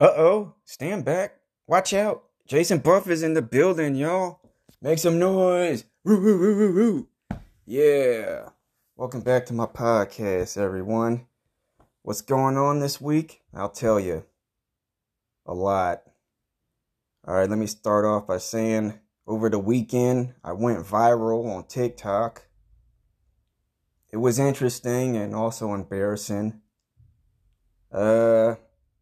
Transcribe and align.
Uh 0.00 0.12
oh, 0.16 0.54
stand 0.64 1.04
back. 1.04 1.40
Watch 1.66 1.92
out. 1.92 2.22
Jason 2.46 2.78
Buff 2.78 3.08
is 3.08 3.24
in 3.24 3.34
the 3.34 3.42
building, 3.42 3.96
y'all. 3.96 4.38
Make 4.80 5.00
some 5.00 5.18
noise. 5.18 5.86
Roo, 6.04 6.20
roo, 6.20 6.38
roo, 6.38 6.54
roo, 6.54 6.70
roo. 6.70 7.08
Yeah. 7.66 8.50
Welcome 8.94 9.22
back 9.22 9.44
to 9.46 9.54
my 9.54 9.66
podcast, 9.66 10.56
everyone. 10.56 11.26
What's 12.02 12.20
going 12.20 12.56
on 12.56 12.78
this 12.78 13.00
week? 13.00 13.42
I'll 13.52 13.70
tell 13.70 13.98
you. 13.98 14.24
A 15.46 15.52
lot. 15.52 16.02
All 17.26 17.34
right, 17.34 17.50
let 17.50 17.58
me 17.58 17.66
start 17.66 18.04
off 18.04 18.24
by 18.24 18.38
saying 18.38 19.00
over 19.26 19.50
the 19.50 19.58
weekend, 19.58 20.32
I 20.44 20.52
went 20.52 20.86
viral 20.86 21.52
on 21.52 21.64
TikTok. 21.64 22.46
It 24.12 24.18
was 24.18 24.38
interesting 24.38 25.16
and 25.16 25.34
also 25.34 25.74
embarrassing. 25.74 26.60
Uh, 27.90 28.54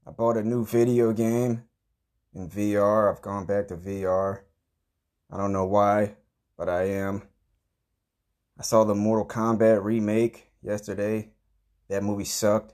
I 0.09 0.13
bought 0.13 0.37
a 0.37 0.43
new 0.45 0.65
video 0.65 1.13
game 1.13 1.65
in 2.33 2.49
VR. 2.49 3.13
I've 3.13 3.23
gone 3.23 3.45
back 3.45 3.67
to 3.69 3.77
VR. 3.77 4.43
I 5.33 5.37
don't 5.37 5.53
know 5.53 5.65
why, 5.65 6.15
but 6.57 6.69
I 6.69 6.85
am. 6.85 7.23
I 8.57 8.63
saw 8.63 8.85
the 8.85 8.95
Mortal 8.95 9.27
Kombat 9.27 9.83
remake 9.83 10.53
yesterday. 10.63 11.31
That 11.89 12.05
movie 12.05 12.25
sucked. 12.25 12.73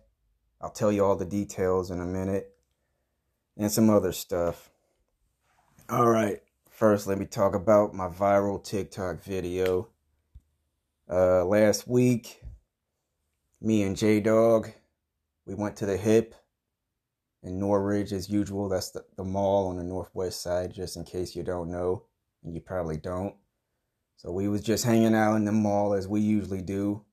I'll 0.60 0.70
tell 0.70 0.92
you 0.92 1.06
all 1.06 1.16
the 1.16 1.24
details 1.24 1.90
in 1.90 2.00
a 2.00 2.04
minute. 2.04 2.54
And 3.56 3.72
some 3.72 3.88
other 3.88 4.12
stuff. 4.12 4.70
All 5.88 6.10
right. 6.10 6.42
First, 6.68 7.06
let 7.06 7.18
me 7.18 7.24
talk 7.24 7.54
about 7.54 7.94
my 7.94 8.08
viral 8.08 8.62
TikTok 8.62 9.22
video. 9.22 9.88
Uh, 11.10 11.46
last 11.46 11.88
week, 11.88 12.42
me 13.58 13.82
and 13.84 13.96
J 13.96 14.20
Dog, 14.20 14.70
we 15.46 15.54
went 15.54 15.76
to 15.76 15.86
the 15.86 15.96
hip 15.96 16.34
in 17.42 17.58
Norridge 17.58 18.12
as 18.12 18.28
usual. 18.28 18.68
That's 18.68 18.90
the, 18.90 19.04
the 19.16 19.24
mall 19.24 19.68
on 19.68 19.76
the 19.76 19.84
northwest 19.84 20.42
side, 20.42 20.72
just 20.72 20.96
in 20.96 21.04
case 21.04 21.34
you 21.34 21.42
don't 21.42 21.70
know, 21.70 22.04
and 22.44 22.54
you 22.54 22.60
probably 22.60 22.96
don't. 22.96 23.34
So 24.16 24.30
we 24.30 24.48
was 24.48 24.62
just 24.62 24.84
hanging 24.84 25.14
out 25.14 25.34
in 25.34 25.44
the 25.44 25.52
mall 25.52 25.94
as 25.94 26.06
we 26.06 26.20
usually 26.20 26.62
do. 26.62 27.04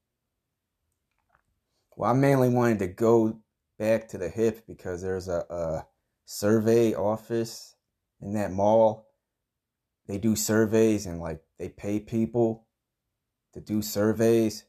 Well, 1.96 2.12
I 2.12 2.14
mainly 2.14 2.50
wanted 2.50 2.80
to 2.80 2.88
go 2.88 3.40
back 3.78 4.08
to 4.10 4.18
the 4.18 4.30
hip 4.30 4.66
because 4.68 5.02
there's 5.02 5.28
a, 5.28 5.46
a 5.50 5.88
survey 6.26 6.94
office 6.94 7.76
in 8.22 8.34
that 8.34 8.52
mall. 8.52 9.08
They 10.08 10.18
do 10.18 10.36
surveys 10.36 11.06
and 11.06 11.20
like 11.20 11.42
they 11.58 11.70
pay 11.70 12.00
people 12.00 12.68
to 13.54 13.60
do 13.60 13.82
surveys. 13.82 14.66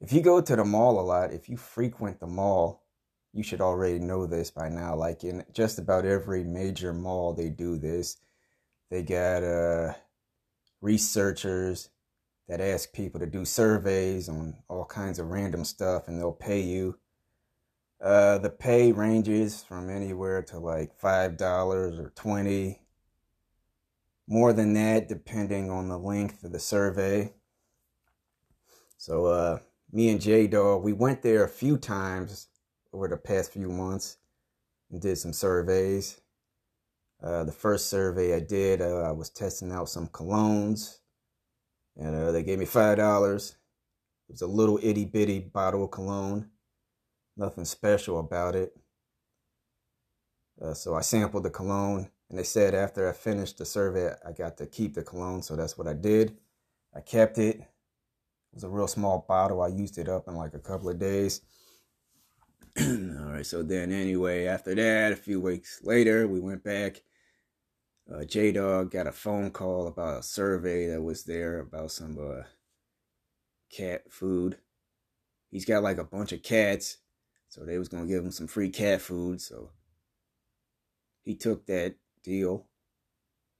If 0.00 0.12
you 0.12 0.20
go 0.20 0.40
to 0.40 0.56
the 0.56 0.64
mall 0.64 1.00
a 1.00 1.02
lot, 1.02 1.32
if 1.32 1.48
you 1.48 1.56
frequent 1.56 2.20
the 2.20 2.26
mall, 2.26 2.81
you 3.32 3.42
should 3.42 3.60
already 3.60 3.98
know 3.98 4.26
this 4.26 4.50
by 4.50 4.68
now. 4.68 4.94
Like 4.94 5.24
in 5.24 5.44
just 5.52 5.78
about 5.78 6.04
every 6.04 6.44
major 6.44 6.92
mall, 6.92 7.32
they 7.32 7.48
do 7.48 7.78
this. 7.78 8.18
They 8.90 9.02
got 9.02 9.42
uh, 9.42 9.94
researchers 10.80 11.88
that 12.48 12.60
ask 12.60 12.92
people 12.92 13.20
to 13.20 13.26
do 13.26 13.44
surveys 13.44 14.28
on 14.28 14.56
all 14.68 14.84
kinds 14.84 15.18
of 15.18 15.30
random 15.30 15.64
stuff, 15.64 16.08
and 16.08 16.18
they'll 16.18 16.32
pay 16.32 16.60
you. 16.60 16.98
Uh, 18.02 18.36
the 18.38 18.50
pay 18.50 18.92
ranges 18.92 19.62
from 19.62 19.88
anywhere 19.88 20.42
to 20.42 20.58
like 20.58 20.94
five 20.98 21.36
dollars 21.36 21.98
or 21.98 22.12
twenty. 22.14 22.80
More 24.28 24.52
than 24.52 24.74
that, 24.74 25.08
depending 25.08 25.70
on 25.70 25.88
the 25.88 25.98
length 25.98 26.44
of 26.44 26.52
the 26.52 26.58
survey. 26.58 27.32
So, 28.96 29.26
uh, 29.26 29.58
me 29.90 30.10
and 30.10 30.20
J 30.20 30.46
Dog, 30.46 30.82
we 30.82 30.92
went 30.92 31.22
there 31.22 31.44
a 31.44 31.48
few 31.48 31.76
times 31.76 32.48
over 32.92 33.08
the 33.08 33.16
past 33.16 33.52
few 33.52 33.68
months 33.68 34.18
and 34.90 35.00
did 35.00 35.18
some 35.18 35.32
surveys. 35.32 36.20
Uh, 37.22 37.44
the 37.44 37.52
first 37.52 37.88
survey 37.88 38.34
I 38.34 38.40
did, 38.40 38.80
uh, 38.82 39.02
I 39.02 39.12
was 39.12 39.30
testing 39.30 39.72
out 39.72 39.88
some 39.88 40.08
colognes, 40.08 40.98
and 41.96 42.14
uh, 42.14 42.32
they 42.32 42.42
gave 42.42 42.58
me 42.58 42.64
five 42.64 42.96
dollars. 42.98 43.56
It 44.28 44.32
was 44.32 44.42
a 44.42 44.46
little 44.46 44.78
itty 44.82 45.04
bitty 45.04 45.40
bottle 45.40 45.84
of 45.84 45.90
cologne, 45.92 46.50
nothing 47.36 47.64
special 47.64 48.18
about 48.18 48.56
it. 48.56 48.74
Uh, 50.60 50.74
so 50.74 50.94
I 50.94 51.00
sampled 51.00 51.44
the 51.44 51.50
cologne, 51.50 52.10
and 52.28 52.38
they 52.38 52.44
said 52.44 52.74
after 52.74 53.08
I 53.08 53.12
finished 53.12 53.58
the 53.58 53.64
survey, 53.66 54.12
I 54.26 54.32
got 54.32 54.56
to 54.58 54.66
keep 54.66 54.94
the 54.94 55.02
cologne. 55.02 55.42
So 55.42 55.56
that's 55.56 55.78
what 55.78 55.88
I 55.88 55.94
did. 55.94 56.36
I 56.94 57.00
kept 57.00 57.38
it. 57.38 57.56
It 57.56 57.66
was 58.54 58.64
a 58.64 58.68
real 58.68 58.88
small 58.88 59.24
bottle. 59.28 59.62
I 59.62 59.68
used 59.68 59.98
it 59.98 60.08
up 60.08 60.28
in 60.28 60.34
like 60.34 60.54
a 60.54 60.58
couple 60.58 60.90
of 60.90 60.98
days. 60.98 61.42
All 62.80 63.32
right, 63.32 63.44
so 63.44 63.62
then 63.62 63.92
anyway, 63.92 64.46
after 64.46 64.74
that, 64.74 65.12
a 65.12 65.16
few 65.16 65.40
weeks 65.40 65.80
later, 65.82 66.26
we 66.26 66.40
went 66.40 66.64
back. 66.64 67.02
Uh, 68.10 68.24
J 68.24 68.52
Dog 68.52 68.90
got 68.90 69.06
a 69.06 69.12
phone 69.12 69.50
call 69.50 69.86
about 69.86 70.20
a 70.20 70.22
survey 70.22 70.86
that 70.86 71.02
was 71.02 71.24
there 71.24 71.60
about 71.60 71.90
some 71.90 72.16
uh, 72.18 72.44
cat 73.70 74.10
food. 74.10 74.56
He's 75.50 75.66
got 75.66 75.82
like 75.82 75.98
a 75.98 76.04
bunch 76.04 76.32
of 76.32 76.42
cats, 76.42 76.96
so 77.50 77.64
they 77.64 77.78
was 77.78 77.88
gonna 77.88 78.06
give 78.06 78.24
him 78.24 78.30
some 78.30 78.46
free 78.46 78.70
cat 78.70 79.02
food. 79.02 79.42
So 79.42 79.72
he 81.22 81.34
took 81.34 81.66
that 81.66 81.96
deal. 82.24 82.68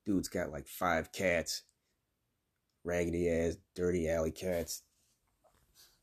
Dude's 0.06 0.28
got 0.28 0.50
like 0.50 0.66
five 0.66 1.12
cats, 1.12 1.64
raggedy 2.82 3.28
ass, 3.28 3.58
dirty 3.76 4.08
alley 4.08 4.32
cats. 4.32 4.82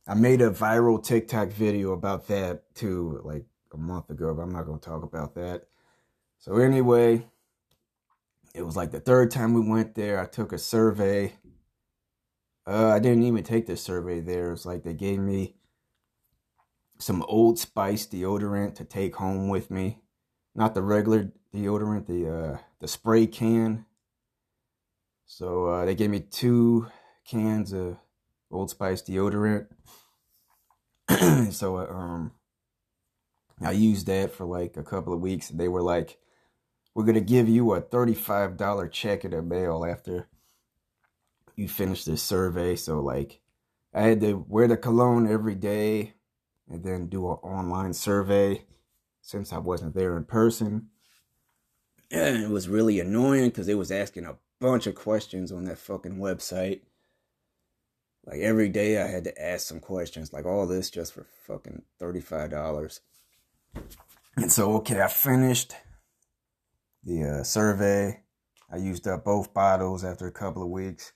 I 0.07 0.15
made 0.15 0.41
a 0.41 0.49
viral 0.49 1.03
TikTok 1.03 1.49
video 1.49 1.91
about 1.91 2.27
that 2.27 2.73
too, 2.73 3.21
like 3.23 3.45
a 3.73 3.77
month 3.77 4.09
ago, 4.09 4.33
but 4.33 4.41
I'm 4.41 4.51
not 4.51 4.65
going 4.65 4.79
to 4.79 4.89
talk 4.89 5.03
about 5.03 5.35
that. 5.35 5.67
So, 6.39 6.57
anyway, 6.57 7.27
it 8.55 8.63
was 8.63 8.75
like 8.75 8.91
the 8.91 8.99
third 8.99 9.31
time 9.31 9.53
we 9.53 9.61
went 9.61 9.95
there. 9.95 10.19
I 10.19 10.25
took 10.25 10.51
a 10.51 10.57
survey. 10.57 11.33
Uh, 12.65 12.87
I 12.89 12.99
didn't 12.99 13.23
even 13.23 13.43
take 13.43 13.65
the 13.65 13.77
survey 13.77 14.19
there. 14.19 14.51
It's 14.51 14.65
like 14.65 14.83
they 14.83 14.93
gave 14.93 15.19
me 15.19 15.55
some 16.97 17.23
Old 17.23 17.57
Spice 17.59 18.07
deodorant 18.07 18.75
to 18.75 18.85
take 18.85 19.15
home 19.15 19.49
with 19.49 19.71
me. 19.71 19.99
Not 20.55 20.73
the 20.73 20.81
regular 20.81 21.31
deodorant, 21.53 22.07
the 22.07 22.29
uh, 22.29 22.57
the 22.79 22.87
spray 22.87 23.27
can. 23.27 23.85
So 25.25 25.67
uh, 25.67 25.85
they 25.85 25.95
gave 25.95 26.09
me 26.09 26.19
two 26.19 26.87
cans 27.25 27.71
of 27.71 27.97
Old 28.51 28.69
Spice 28.69 29.01
deodorant. 29.01 29.67
so 31.51 31.77
um, 31.77 32.31
I 33.61 33.71
used 33.71 34.07
that 34.07 34.33
for 34.33 34.45
like 34.45 34.77
a 34.77 34.83
couple 34.83 35.13
of 35.13 35.21
weeks, 35.21 35.49
they 35.49 35.67
were 35.67 35.81
like, 35.81 36.17
"We're 36.93 37.05
gonna 37.05 37.21
give 37.21 37.49
you 37.49 37.73
a 37.73 37.81
thirty-five 37.81 38.57
dollar 38.57 38.87
check 38.87 39.25
in 39.25 39.31
the 39.31 39.41
mail 39.41 39.85
after 39.85 40.27
you 41.55 41.67
finish 41.67 42.05
this 42.05 42.23
survey." 42.23 42.75
So 42.75 42.99
like, 42.99 43.41
I 43.93 44.01
had 44.01 44.21
to 44.21 44.45
wear 44.47 44.67
the 44.67 44.77
cologne 44.77 45.31
every 45.31 45.55
day, 45.55 46.13
and 46.69 46.83
then 46.83 47.07
do 47.07 47.27
an 47.29 47.37
online 47.37 47.93
survey 47.93 48.65
since 49.21 49.51
I 49.51 49.57
wasn't 49.57 49.95
there 49.95 50.15
in 50.17 50.23
person. 50.23 50.89
And 52.11 52.43
it 52.43 52.49
was 52.49 52.67
really 52.67 52.99
annoying 52.99 53.49
because 53.49 53.67
they 53.67 53.75
was 53.75 53.91
asking 53.91 54.25
a 54.25 54.37
bunch 54.59 54.87
of 54.87 54.95
questions 54.95 55.51
on 55.51 55.65
that 55.65 55.77
fucking 55.77 56.17
website. 56.17 56.81
Like 58.29 58.41
every 58.41 58.69
day 58.69 59.01
I 59.01 59.07
had 59.07 59.23
to 59.23 59.41
ask 59.41 59.65
some 59.67 59.79
questions, 59.79 60.31
like 60.31 60.45
all 60.45 60.67
this 60.67 60.91
just 60.91 61.13
for 61.13 61.25
fucking 61.47 61.81
$35. 61.99 62.99
And 64.35 64.51
so, 64.51 64.73
okay, 64.77 65.01
I 65.01 65.07
finished 65.07 65.73
the 67.03 67.39
uh, 67.39 67.43
survey. 67.43 68.21
I 68.71 68.77
used 68.77 69.07
up 69.07 69.25
both 69.25 69.51
bottles 69.51 70.03
after 70.03 70.27
a 70.27 70.31
couple 70.31 70.61
of 70.61 70.69
weeks. 70.69 71.11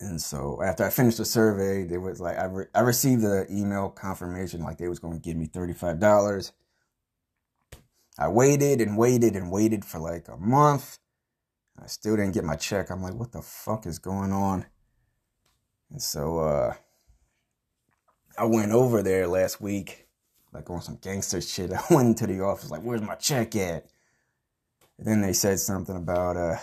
And 0.00 0.20
so 0.20 0.60
after 0.64 0.82
I 0.84 0.90
finished 0.90 1.18
the 1.18 1.24
survey, 1.24 1.84
they 1.84 1.96
was 1.96 2.20
like 2.20 2.36
I, 2.36 2.46
re- 2.46 2.66
I 2.74 2.80
received 2.80 3.22
the 3.22 3.46
email 3.48 3.88
confirmation 3.88 4.64
like 4.64 4.78
they 4.78 4.88
was 4.88 4.98
going 4.98 5.14
to 5.14 5.20
give 5.20 5.36
me 5.36 5.46
$35. 5.46 6.50
I 8.18 8.28
waited 8.28 8.80
and 8.80 8.98
waited 8.98 9.36
and 9.36 9.52
waited 9.52 9.84
for 9.84 10.00
like 10.00 10.26
a 10.26 10.36
month. 10.36 10.98
I 11.80 11.86
still 11.86 12.16
didn't 12.16 12.34
get 12.34 12.42
my 12.42 12.56
check. 12.56 12.90
I'm 12.90 13.00
like, 13.00 13.14
what 13.14 13.30
the 13.30 13.42
fuck 13.42 13.86
is 13.86 14.00
going 14.00 14.32
on? 14.32 14.66
And 15.92 16.00
so 16.00 16.38
uh, 16.38 16.74
I 18.38 18.44
went 18.46 18.72
over 18.72 19.02
there 19.02 19.26
last 19.26 19.60
week, 19.60 20.06
like 20.52 20.70
on 20.70 20.80
some 20.80 20.96
gangster 20.96 21.40
shit. 21.40 21.72
I 21.72 21.82
went 21.90 22.08
into 22.08 22.26
the 22.26 22.42
office, 22.42 22.70
like, 22.70 22.80
where's 22.80 23.02
my 23.02 23.14
check 23.14 23.54
at? 23.56 23.86
And 24.98 25.06
then 25.06 25.20
they 25.20 25.34
said 25.34 25.60
something 25.60 25.96
about 25.96 26.36
uh, 26.36 26.56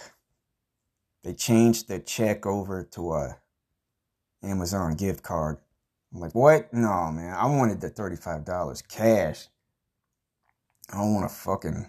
they 1.23 1.33
changed 1.33 1.87
the 1.87 1.99
check 1.99 2.45
over 2.45 2.83
to 2.91 3.13
a 3.13 3.37
Amazon 4.41 4.95
gift 4.95 5.21
card. 5.21 5.57
I'm 6.11 6.21
like, 6.21 6.33
what? 6.33 6.73
No, 6.73 7.11
man. 7.11 7.35
I 7.35 7.45
wanted 7.45 7.81
the 7.81 7.91
$35 7.91 8.87
cash. 8.87 9.47
I 10.91 10.97
don't 10.97 11.13
want 11.13 11.25
a 11.25 11.29
fucking 11.29 11.85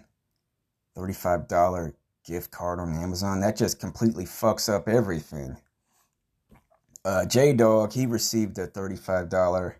$35 0.95 1.93
gift 2.23 2.51
card 2.51 2.79
on 2.79 2.93
Amazon. 2.93 3.39
That 3.39 3.55
just 3.55 3.79
completely 3.79 4.25
fucks 4.25 4.71
up 4.71 4.87
everything 4.87 5.57
uh, 7.03 7.25
J 7.25 7.53
Dog, 7.53 7.93
he 7.93 8.05
received 8.05 8.57
a 8.57 8.67
$35 8.67 9.75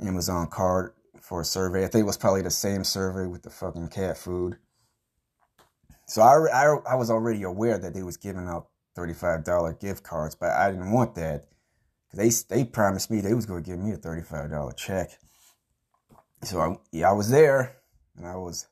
Amazon 0.00 0.46
card 0.48 0.92
for 1.20 1.40
a 1.40 1.44
survey. 1.44 1.84
I 1.84 1.88
think 1.88 2.02
it 2.02 2.06
was 2.06 2.16
probably 2.16 2.42
the 2.42 2.50
same 2.50 2.84
survey 2.84 3.26
with 3.26 3.42
the 3.42 3.50
fucking 3.50 3.88
cat 3.88 4.16
food. 4.16 4.56
So 6.06 6.22
I, 6.22 6.46
I, 6.48 6.92
I 6.92 6.94
was 6.94 7.10
already 7.10 7.42
aware 7.42 7.78
that 7.78 7.94
they 7.94 8.02
was 8.02 8.16
giving 8.16 8.46
out 8.46 8.68
$35 8.96 9.80
gift 9.80 10.04
cards, 10.04 10.34
but 10.34 10.50
I 10.50 10.70
didn't 10.70 10.92
want 10.92 11.14
that. 11.16 11.46
They, 12.14 12.30
they 12.48 12.64
promised 12.64 13.10
me 13.10 13.20
they 13.20 13.34
was 13.34 13.44
going 13.44 13.62
to 13.62 13.70
give 13.70 13.78
me 13.78 13.92
a 13.92 13.98
$35 13.98 14.76
check. 14.76 15.18
So 16.42 16.60
I, 16.60 16.76
yeah, 16.92 17.10
I 17.10 17.12
was 17.12 17.28
there 17.28 17.76
and 18.16 18.26
I 18.26 18.36
was, 18.36 18.68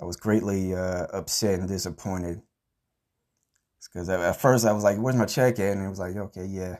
I 0.00 0.04
was 0.04 0.16
greatly 0.16 0.74
uh, 0.74 1.06
upset 1.12 1.58
and 1.58 1.68
disappointed. 1.68 2.42
Because 3.92 4.08
at 4.08 4.40
first 4.40 4.66
I 4.66 4.72
was 4.72 4.84
like, 4.84 4.98
where's 4.98 5.16
my 5.16 5.24
check 5.24 5.58
at? 5.58 5.76
And 5.76 5.84
it 5.84 5.88
was 5.88 5.98
like, 5.98 6.16
okay, 6.16 6.44
yeah. 6.44 6.78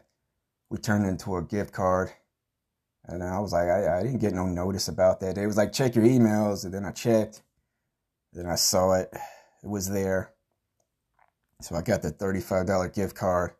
We 0.70 0.78
turned 0.78 1.06
it 1.06 1.08
into 1.08 1.36
a 1.36 1.42
gift 1.42 1.72
card. 1.72 2.10
And 3.04 3.22
I 3.22 3.38
was 3.40 3.52
like, 3.52 3.68
I, 3.68 3.98
I 3.98 4.02
didn't 4.02 4.18
get 4.18 4.34
no 4.34 4.46
notice 4.46 4.88
about 4.88 5.20
that. 5.20 5.38
It 5.38 5.46
was 5.46 5.56
like, 5.56 5.72
check 5.72 5.94
your 5.94 6.04
emails. 6.04 6.64
And 6.64 6.74
then 6.74 6.84
I 6.84 6.90
checked. 6.90 7.42
Then 8.32 8.46
I 8.46 8.56
saw 8.56 8.92
it. 8.92 9.10
It 9.62 9.68
was 9.68 9.88
there. 9.88 10.34
So 11.62 11.74
I 11.74 11.82
got 11.82 12.02
the 12.02 12.12
$35 12.12 12.94
gift 12.94 13.16
card. 13.16 13.52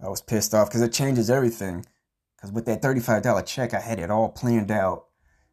I 0.00 0.08
was 0.08 0.20
pissed 0.20 0.54
off 0.54 0.68
because 0.68 0.82
it 0.82 0.92
changes 0.92 1.30
everything. 1.30 1.84
Because 2.36 2.52
with 2.52 2.66
that 2.66 2.82
$35 2.82 3.44
check, 3.46 3.74
I 3.74 3.80
had 3.80 3.98
it 3.98 4.10
all 4.10 4.28
planned 4.28 4.70
out. 4.70 5.06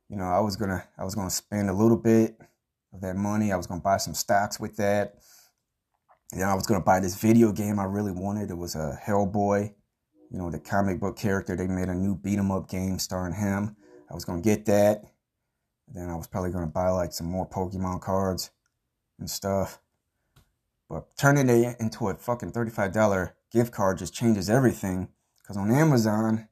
You 0.09 0.18
know, 0.18 0.25
I 0.25 0.42
was 0.42 0.57
gonna 0.57 0.83
I 0.97 1.06
was 1.06 1.15
gonna 1.15 1.30
spend 1.30 1.69
a 1.69 1.74
little 1.74 1.97
bit 1.97 2.38
of 2.94 3.00
that 3.01 3.15
money. 3.15 3.51
I 3.51 3.56
was 3.56 3.65
gonna 3.65 3.81
buy 3.81 3.97
some 3.97 4.13
stocks 4.13 4.59
with 4.59 4.75
that. 4.77 5.15
Then 6.31 6.48
I 6.48 6.54
was 6.54 6.66
gonna 6.66 6.81
buy 6.81 7.00
this 7.00 7.16
video 7.16 7.51
game 7.51 7.80
I 7.80 7.86
really 7.86 8.12
wanted. 8.12 8.51
It 8.51 8.57
was 8.57 8.75
a 8.75 9.00
Hellboy 9.04 9.74
you 10.31 10.38
know, 10.38 10.50
the 10.50 10.60
comic 10.60 11.00
book 11.00 11.18
character. 11.18 11.56
They 11.56 11.68
made 11.68 11.89
a 11.89 11.94
new 11.94 12.16
beat 12.16 12.39
'em 12.39 12.51
up 12.51 12.69
game 12.69 12.98
starring 13.00 13.33
him. 13.33 13.75
I 14.10 14.13
was 14.13 14.24
gonna 14.24 14.42
get 14.42 14.66
that. 14.66 15.04
Then 15.89 16.10
I 16.10 16.16
was 16.16 16.28
probably 16.28 16.51
gonna 16.51 16.68
buy 16.68 16.89
like 16.89 17.12
some 17.12 17.28
more 17.28 17.48
Pokemon 17.48 18.01
cards 18.01 18.50
and 19.19 19.30
stuff. 19.30 19.81
But 20.88 21.16
turning 21.18 21.50
it 21.50 21.80
into 21.80 22.07
a 22.07 22.16
fucking 22.16 22.51
$35 22.54 23.33
gift 23.51 23.74
card 23.74 23.98
just 23.98 24.13
changes 24.13 24.50
everything. 24.50 25.10
Because 25.42 25.57
on 25.57 25.69
Amazon, 25.69 26.48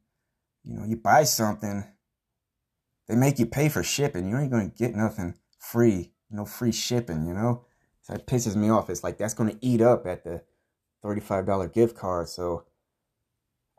you 0.64 0.74
know, 0.74 0.84
you 0.84 0.98
buy 0.98 1.24
something, 1.24 1.86
they 3.08 3.16
make 3.16 3.40
you 3.40 3.46
pay 3.46 3.70
for 3.70 3.82
shipping. 3.82 4.28
You 4.28 4.38
ain't 4.38 4.52
gonna 4.52 4.68
get 4.68 4.94
nothing 4.94 5.36
free, 5.58 6.14
no 6.30 6.44
free 6.44 6.74
shipping, 6.74 7.26
you 7.26 7.34
know? 7.34 7.66
So 8.10 8.16
it 8.16 8.26
pisses 8.26 8.56
me 8.56 8.70
off. 8.70 8.90
It's 8.90 9.04
like 9.04 9.20
that's 9.20 9.36
gonna 9.36 9.58
eat 9.62 9.82
up 9.82 10.08
at 10.08 10.24
the 10.24 10.42
$35 11.06 11.72
gift 11.72 11.96
card. 11.96 12.28
So 12.28 12.66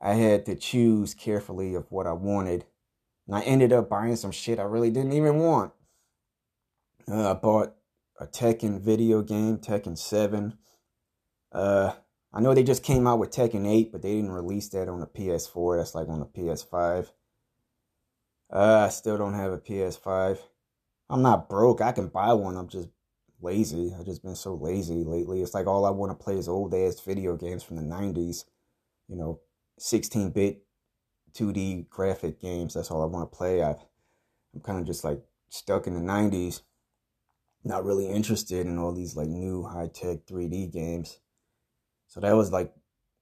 I 0.01 0.15
had 0.15 0.47
to 0.47 0.55
choose 0.55 1.15
carefully 1.15 1.75
of 1.75 1.91
what 1.91 2.07
I 2.07 2.13
wanted. 2.13 2.65
And 3.27 3.37
I 3.37 3.41
ended 3.43 3.73
up 3.73 3.89
buying 3.89 4.15
some 4.17 4.31
shit 4.31 4.61
I 4.61 4.63
really 4.63 4.91
didn't 4.91 5.15
even 5.15 5.39
want. 5.39 5.73
Uh, 7.11 7.33
I 7.33 7.35
bought 7.35 7.75
a 8.21 8.27
Tekken 8.27 8.81
video 8.81 9.21
game, 9.21 9.59
Tekken 9.59 9.99
7. 9.99 10.57
Uh, 11.51 11.93
I 12.33 12.41
know 12.41 12.55
they 12.55 12.63
just 12.63 12.85
came 12.85 13.09
out 13.09 13.19
with 13.19 13.31
Tekken 13.31 13.69
8, 13.69 13.91
but 13.91 14.03
they 14.03 14.15
didn't 14.15 14.31
release 14.31 14.69
that 14.69 14.89
on 14.89 15.01
the 15.01 15.07
PS4. 15.07 15.79
That's 15.79 15.95
like 15.97 16.09
on 16.09 16.21
the 16.21 16.27
PS5. 16.27 17.11
Uh, 18.53 18.85
I 18.87 18.89
still 18.91 19.19
don't 19.19 19.35
have 19.35 19.53
a 19.53 19.59
PS5. 19.59 20.39
I'm 21.09 21.23
not 21.23 21.49
broke. 21.49 21.81
I 21.81 21.91
can 21.91 22.07
buy 22.07 22.33
one. 22.33 22.57
I'm 22.57 22.69
just 22.69 22.89
lazy. 23.43 23.95
I've 23.99 24.07
just 24.07 24.23
been 24.23 24.37
so 24.37 24.55
lazy 24.55 25.05
lately. 25.05 25.43
It's 25.43 25.55
like 25.55 25.67
all 25.67 25.85
I 25.85 25.91
want 25.91 26.11
to 26.11 26.23
play 26.25 26.37
is 26.37 26.49
old 26.49 26.75
ass 26.75 27.01
video 27.01 27.37
games 27.37 27.63
from 27.63 27.77
the 27.77 27.83
90s. 27.83 28.45
You 29.09 29.17
know, 29.17 29.41
16 29.79 30.31
bit 30.31 30.63
2D 31.33 31.89
graphic 31.89 32.41
games. 32.41 32.75
That's 32.75 32.91
all 32.91 33.03
I 33.03 33.07
want 33.07 33.31
to 33.31 33.37
play. 33.37 33.63
I, 33.63 33.75
I'm 34.55 34.61
kind 34.63 34.79
of 34.79 34.87
just 34.87 35.05
like 35.05 35.23
stuck 35.49 35.87
in 35.87 35.95
the 35.95 36.13
90s, 36.13 36.63
not 37.65 37.85
really 37.85 38.09
interested 38.09 38.67
in 38.67 38.79
all 38.79 38.93
these 38.93 39.17
like 39.17 39.29
new 39.29 39.65
high 39.65 39.89
tech 39.89 40.27
3D 40.27 40.73
games. 40.73 41.19
So 42.07 42.21
that 42.21 42.37
was 42.37 42.53
like 42.53 42.73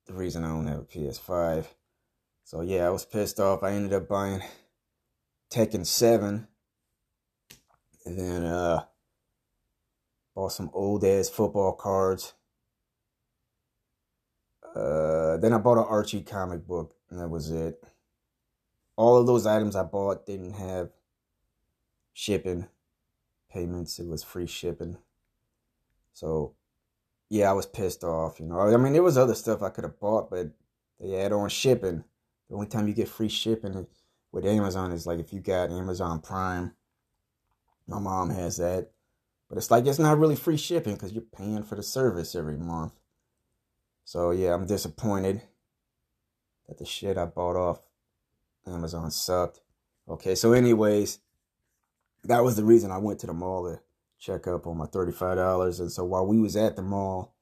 the 0.06 0.14
reason 0.14 0.44
I 0.44 0.48
don't 0.48 0.66
have 0.66 0.80
a 0.80 0.84
PS5. 0.84 1.66
So 2.44 2.62
yeah, 2.62 2.86
I 2.86 2.90
was 2.90 3.04
pissed 3.04 3.40
off. 3.40 3.62
I 3.62 3.72
ended 3.72 3.92
up 3.92 4.08
buying 4.08 4.42
Tekken 5.50 5.86
7. 5.86 6.48
And 8.06 8.18
then 8.18 8.44
uh 8.44 8.84
bought 10.38 10.52
some 10.52 10.70
old 10.72 11.04
ass 11.04 11.28
football 11.28 11.72
cards. 11.72 12.34
Uh, 14.62 15.36
then 15.38 15.52
I 15.52 15.58
bought 15.58 15.78
an 15.78 15.86
Archie 15.88 16.22
comic 16.22 16.64
book, 16.64 16.94
and 17.10 17.18
that 17.18 17.26
was 17.26 17.50
it. 17.50 17.82
All 18.94 19.16
of 19.16 19.26
those 19.26 19.46
items 19.46 19.74
I 19.74 19.82
bought 19.82 20.26
didn't 20.26 20.52
have 20.52 20.90
shipping 22.12 22.68
payments. 23.50 23.98
It 23.98 24.06
was 24.06 24.22
free 24.22 24.46
shipping. 24.46 24.98
So, 26.12 26.54
yeah, 27.28 27.50
I 27.50 27.54
was 27.54 27.66
pissed 27.66 28.04
off. 28.04 28.38
You 28.38 28.46
know, 28.46 28.60
I 28.60 28.76
mean, 28.76 28.92
there 28.92 29.02
was 29.02 29.18
other 29.18 29.34
stuff 29.34 29.60
I 29.60 29.70
could 29.70 29.82
have 29.82 29.98
bought, 29.98 30.30
but 30.30 30.52
they 31.00 31.16
add 31.16 31.32
on 31.32 31.48
shipping. 31.48 32.04
The 32.48 32.54
only 32.54 32.68
time 32.68 32.86
you 32.86 32.94
get 32.94 33.08
free 33.08 33.28
shipping 33.28 33.88
with 34.30 34.46
Amazon 34.46 34.92
is 34.92 35.04
like 35.04 35.18
if 35.18 35.32
you 35.32 35.40
got 35.40 35.72
Amazon 35.72 36.20
Prime. 36.20 36.74
My 37.88 37.98
mom 37.98 38.30
has 38.30 38.58
that. 38.58 38.92
But 39.48 39.58
it's 39.58 39.70
like 39.70 39.86
it's 39.86 39.98
not 39.98 40.18
really 40.18 40.36
free 40.36 40.56
shipping 40.56 40.94
because 40.94 41.12
you're 41.12 41.22
paying 41.22 41.62
for 41.62 41.74
the 41.74 41.82
service 41.82 42.34
every 42.34 42.58
month. 42.58 42.92
So 44.04 44.30
yeah, 44.30 44.54
I'm 44.54 44.66
disappointed 44.66 45.42
that 46.68 46.78
the 46.78 46.84
shit 46.84 47.16
I 47.16 47.24
bought 47.24 47.56
off 47.56 47.80
Amazon 48.66 49.10
sucked. 49.10 49.60
Okay, 50.08 50.34
so 50.34 50.52
anyways, 50.52 51.18
that 52.24 52.44
was 52.44 52.56
the 52.56 52.64
reason 52.64 52.90
I 52.90 52.98
went 52.98 53.20
to 53.20 53.26
the 53.26 53.32
mall 53.32 53.64
to 53.70 53.80
check 54.18 54.46
up 54.46 54.66
on 54.66 54.76
my 54.76 54.86
$35. 54.86 55.80
And 55.80 55.92
so 55.92 56.04
while 56.04 56.26
we 56.26 56.38
was 56.38 56.56
at 56.56 56.76
the 56.76 56.82
mall, 56.82 57.34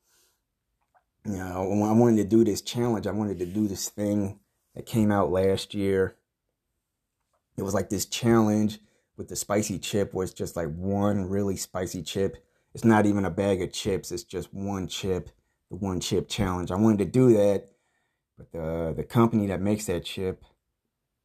you 1.25 1.39
know, 1.39 1.85
I 1.85 1.93
wanted 1.93 2.19
to 2.19 2.29
do 2.29 2.45
this 2.45 2.63
challenge. 2.63 3.09
I 3.09 3.13
wanted 3.13 3.41
to 3.41 3.47
do 3.47 3.67
this 3.67 3.89
thing 3.89 4.39
that 4.77 4.87
came 4.87 5.11
out 5.11 5.33
last 5.33 5.75
year. 5.75 6.15
It 7.57 7.63
was 7.63 7.75
like 7.75 7.89
this 7.89 8.07
challenge 8.07 8.79
with 9.17 9.29
the 9.29 9.37
spicy 9.37 9.79
chip 9.79 10.13
it's 10.15 10.33
just 10.33 10.57
like 10.57 10.69
one 10.75 11.29
really 11.29 11.57
spicy 11.57 12.03
chip. 12.03 12.37
It's 12.75 12.85
not 12.85 13.07
even 13.07 13.25
a 13.25 13.31
bag 13.31 13.63
of 13.63 13.73
chips. 13.73 14.13
It's 14.13 14.25
just 14.25 14.53
one 14.53 14.87
chip 14.87 15.31
the 15.71 15.77
one 15.77 16.01
chip 16.01 16.29
challenge. 16.29 16.71
I 16.71 16.77
wanted 16.77 16.99
to 16.99 17.05
do 17.07 17.33
that, 17.35 17.71
but 18.37 18.53
the 18.53 18.95
the 18.97 19.05
company 19.05 19.47
that 19.49 19.61
makes 19.61 19.87
that 19.87 20.05
chip, 20.05 20.45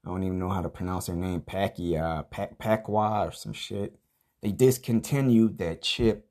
I 0.05 0.09
don't 0.09 0.23
even 0.23 0.39
know 0.39 0.49
how 0.49 0.61
to 0.61 0.69
pronounce 0.69 1.07
their 1.07 1.15
name, 1.15 1.41
Pacquiao, 1.41 2.19
uh, 2.19 2.45
Pacwa 2.59 3.27
or 3.27 3.31
some 3.31 3.53
shit. 3.53 3.97
They 4.41 4.51
discontinued 4.51 5.59
that 5.59 5.81
chip 5.83 6.27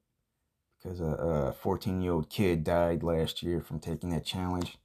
because 0.82 1.00
a 1.00 1.54
14 1.60 2.00
year 2.00 2.12
old 2.12 2.30
kid 2.30 2.64
died 2.64 3.02
last 3.02 3.42
year 3.42 3.60
from 3.60 3.78
taking 3.78 4.10
that 4.10 4.24
challenge. 4.24 4.78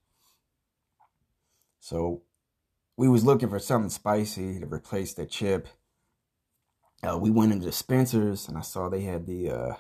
So 1.80 2.24
we 2.98 3.08
was 3.08 3.24
looking 3.24 3.50
for 3.50 3.60
something 3.60 3.90
spicy 3.90 4.60
to 4.60 4.68
replace 4.68 5.14
the 5.14 5.26
chip. 5.26 5.68
Uh, 7.06 7.18
we 7.18 7.30
went 7.30 7.52
into 7.52 7.72
Spencer's 7.72 8.48
and 8.48 8.58
I 8.58 8.62
saw 8.62 8.90
they 8.90 9.02
had 9.02 9.26
the 9.28 9.52
uh, 9.52 9.76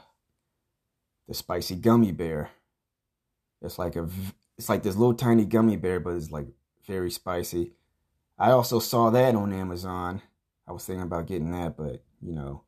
the 1.27 1.33
spicy 1.33 1.75
gummy 1.75 2.11
bear. 2.11 2.51
It's 3.61 3.79
like 3.79 3.95
a 3.95 4.07
it's 4.57 4.69
like 4.69 4.83
this 4.83 4.95
little 4.95 5.15
tiny 5.15 5.45
gummy 5.45 5.75
bear, 5.75 5.99
but 5.99 6.15
it's 6.15 6.31
like 6.31 6.47
very 6.85 7.09
spicy. 7.09 7.73
I 8.37 8.51
also 8.51 8.79
saw 8.79 9.09
that 9.09 9.35
on 9.35 9.53
Amazon. 9.53 10.21
I 10.67 10.71
was 10.71 10.85
thinking 10.85 11.03
about 11.03 11.27
getting 11.27 11.51
that, 11.51 11.77
but 11.77 12.03
you 12.21 12.33
know, 12.33 12.63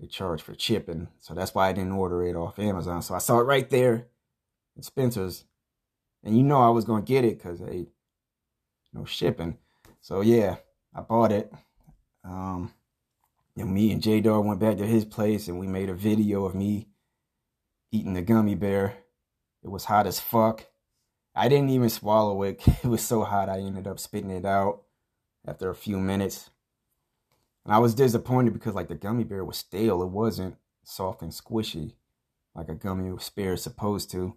they 0.00 0.06
charge 0.06 0.40
for 0.40 0.54
shipping, 0.56 1.08
so 1.20 1.34
that's 1.34 1.54
why 1.54 1.68
I 1.68 1.72
didn't 1.72 1.92
order 1.92 2.22
it 2.24 2.36
off 2.36 2.58
Amazon. 2.58 3.02
So 3.02 3.14
I 3.14 3.18
saw 3.18 3.40
it 3.40 3.44
right 3.44 3.68
there 3.68 4.06
at 4.76 4.84
Spencer's, 4.84 5.44
and 6.24 6.36
you 6.36 6.42
know 6.42 6.60
I 6.60 6.70
was 6.70 6.84
gonna 6.84 7.02
get 7.02 7.24
it 7.24 7.38
because 7.38 7.60
hey, 7.60 7.88
no 8.92 9.04
shipping. 9.04 9.58
So 10.00 10.20
yeah, 10.20 10.56
I 10.94 11.00
bought 11.00 11.32
it. 11.32 11.52
Um, 12.24 12.72
know, 13.64 13.70
me 13.70 13.92
and 13.92 14.02
J 14.02 14.20
Dog 14.20 14.44
went 14.44 14.60
back 14.60 14.76
to 14.78 14.86
his 14.86 15.04
place 15.04 15.48
and 15.48 15.58
we 15.58 15.66
made 15.66 15.88
a 15.88 15.94
video 15.94 16.44
of 16.44 16.54
me 16.54 16.88
eating 17.90 18.14
the 18.14 18.22
gummy 18.22 18.54
bear 18.54 18.98
it 19.62 19.70
was 19.70 19.86
hot 19.86 20.06
as 20.06 20.20
fuck. 20.20 20.66
I 21.34 21.48
didn't 21.48 21.70
even 21.70 21.90
swallow 21.90 22.42
it. 22.42 22.62
It 22.84 22.86
was 22.86 23.02
so 23.02 23.24
hot 23.24 23.48
I 23.48 23.58
ended 23.58 23.86
up 23.86 23.98
spitting 23.98 24.30
it 24.30 24.44
out 24.44 24.82
after 25.46 25.68
a 25.70 25.74
few 25.74 25.98
minutes. 25.98 26.50
And 27.64 27.74
I 27.74 27.78
was 27.78 27.94
disappointed 27.94 28.54
because 28.54 28.74
like 28.74 28.88
the 28.88 28.94
gummy 28.94 29.24
bear 29.24 29.44
was 29.44 29.58
stale. 29.58 30.02
It 30.02 30.08
wasn't 30.08 30.56
soft 30.84 31.22
and 31.22 31.32
squishy 31.32 31.94
like 32.54 32.68
a 32.68 32.74
gummy 32.74 33.16
bear 33.36 33.52
is 33.52 33.62
supposed 33.62 34.10
to. 34.12 34.36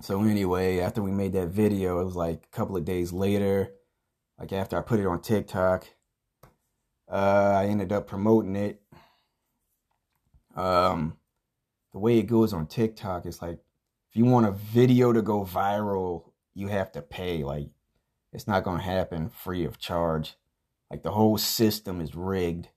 So 0.00 0.22
anyway, 0.22 0.78
after 0.78 1.02
we 1.02 1.10
made 1.10 1.32
that 1.32 1.48
video, 1.48 2.00
it 2.00 2.04
was 2.04 2.16
like 2.16 2.48
a 2.52 2.56
couple 2.56 2.76
of 2.76 2.84
days 2.84 3.12
later, 3.12 3.72
like 4.38 4.52
after 4.52 4.78
I 4.78 4.82
put 4.82 5.00
it 5.00 5.06
on 5.06 5.20
TikTok, 5.20 5.88
uh, 7.10 7.54
I 7.56 7.66
ended 7.66 7.92
up 7.92 8.06
promoting 8.06 8.56
it. 8.56 8.80
Um, 10.56 11.16
the 11.92 11.98
way 11.98 12.18
it 12.18 12.24
goes 12.24 12.52
on 12.52 12.66
TikTok 12.66 13.26
is 13.26 13.40
like 13.40 13.58
if 14.10 14.16
you 14.16 14.24
want 14.24 14.46
a 14.46 14.52
video 14.52 15.12
to 15.12 15.22
go 15.22 15.44
viral, 15.44 16.30
you 16.54 16.68
have 16.68 16.90
to 16.92 17.02
pay. 17.02 17.44
Like, 17.44 17.68
it's 18.32 18.46
not 18.46 18.64
to 18.64 18.84
happen 18.84 19.28
free 19.28 19.64
of 19.64 19.78
charge. 19.78 20.36
Like 20.90 21.02
the 21.02 21.12
whole 21.12 21.38
system 21.38 22.00
is 22.00 22.14
rigged. 22.14 22.68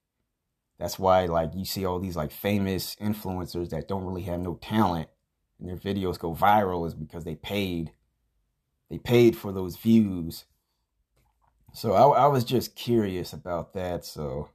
That's 0.77 0.99
why 0.99 1.25
like 1.25 1.51
you 1.55 1.65
see 1.65 1.85
all 1.85 1.99
these 1.99 2.15
like 2.15 2.31
famous 2.31 2.95
influencers 2.95 3.69
that 3.69 3.87
don't 3.87 4.05
really 4.05 4.23
have 4.23 4.39
no 4.39 4.55
talent 4.55 5.09
and 5.61 5.69
their 5.69 5.77
videos 5.77 6.17
go 6.17 6.33
viral 6.33 6.87
is 6.87 6.95
because 6.95 7.23
they 7.23 7.35
paid. 7.35 7.91
They 8.89 8.97
paid 8.97 9.37
for 9.37 9.51
those 9.51 9.77
views. 9.77 10.45
So 11.73 11.93
I, 11.93 12.23
I 12.23 12.27
was 12.27 12.43
just 12.43 12.75
curious 12.75 13.33
about 13.33 13.73
that. 13.73 14.05
So 14.05 14.49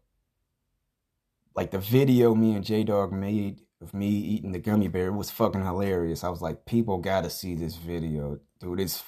like 1.54 1.70
the 1.70 1.78
video 1.78 2.35
me 2.35 2.54
and 2.54 2.64
J 2.64 2.85
Dog 2.85 3.12
made 3.12 3.62
of 3.80 3.92
me 3.92 4.08
eating 4.08 4.52
the 4.52 4.58
gummy 4.58 4.88
bear 4.88 5.12
was 5.12 5.30
fucking 5.30 5.64
hilarious. 5.64 6.25
I 6.25 6.28
was 6.28 6.40
like, 6.40 6.66
people 6.66 6.99
gotta 6.99 7.30
see 7.30 7.54
this 7.54 7.76
video. 7.76 8.38
Dude, 8.61 8.80
it's 8.80 9.02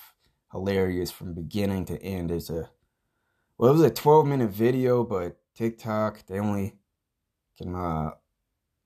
hilarious 0.52 1.10
from 1.10 1.34
beginning 1.34 1.84
to 1.86 2.02
end. 2.02 2.30
It's 2.30 2.50
a 2.50 2.70
well, 3.56 3.70
it 3.70 3.74
was 3.74 3.82
a 3.82 3.90
12 3.90 4.26
minute 4.26 4.50
video, 4.50 5.04
but 5.04 5.38
TikTok, 5.54 6.26
they 6.26 6.38
only 6.38 6.76
can 7.56 7.74
uh 7.74 8.12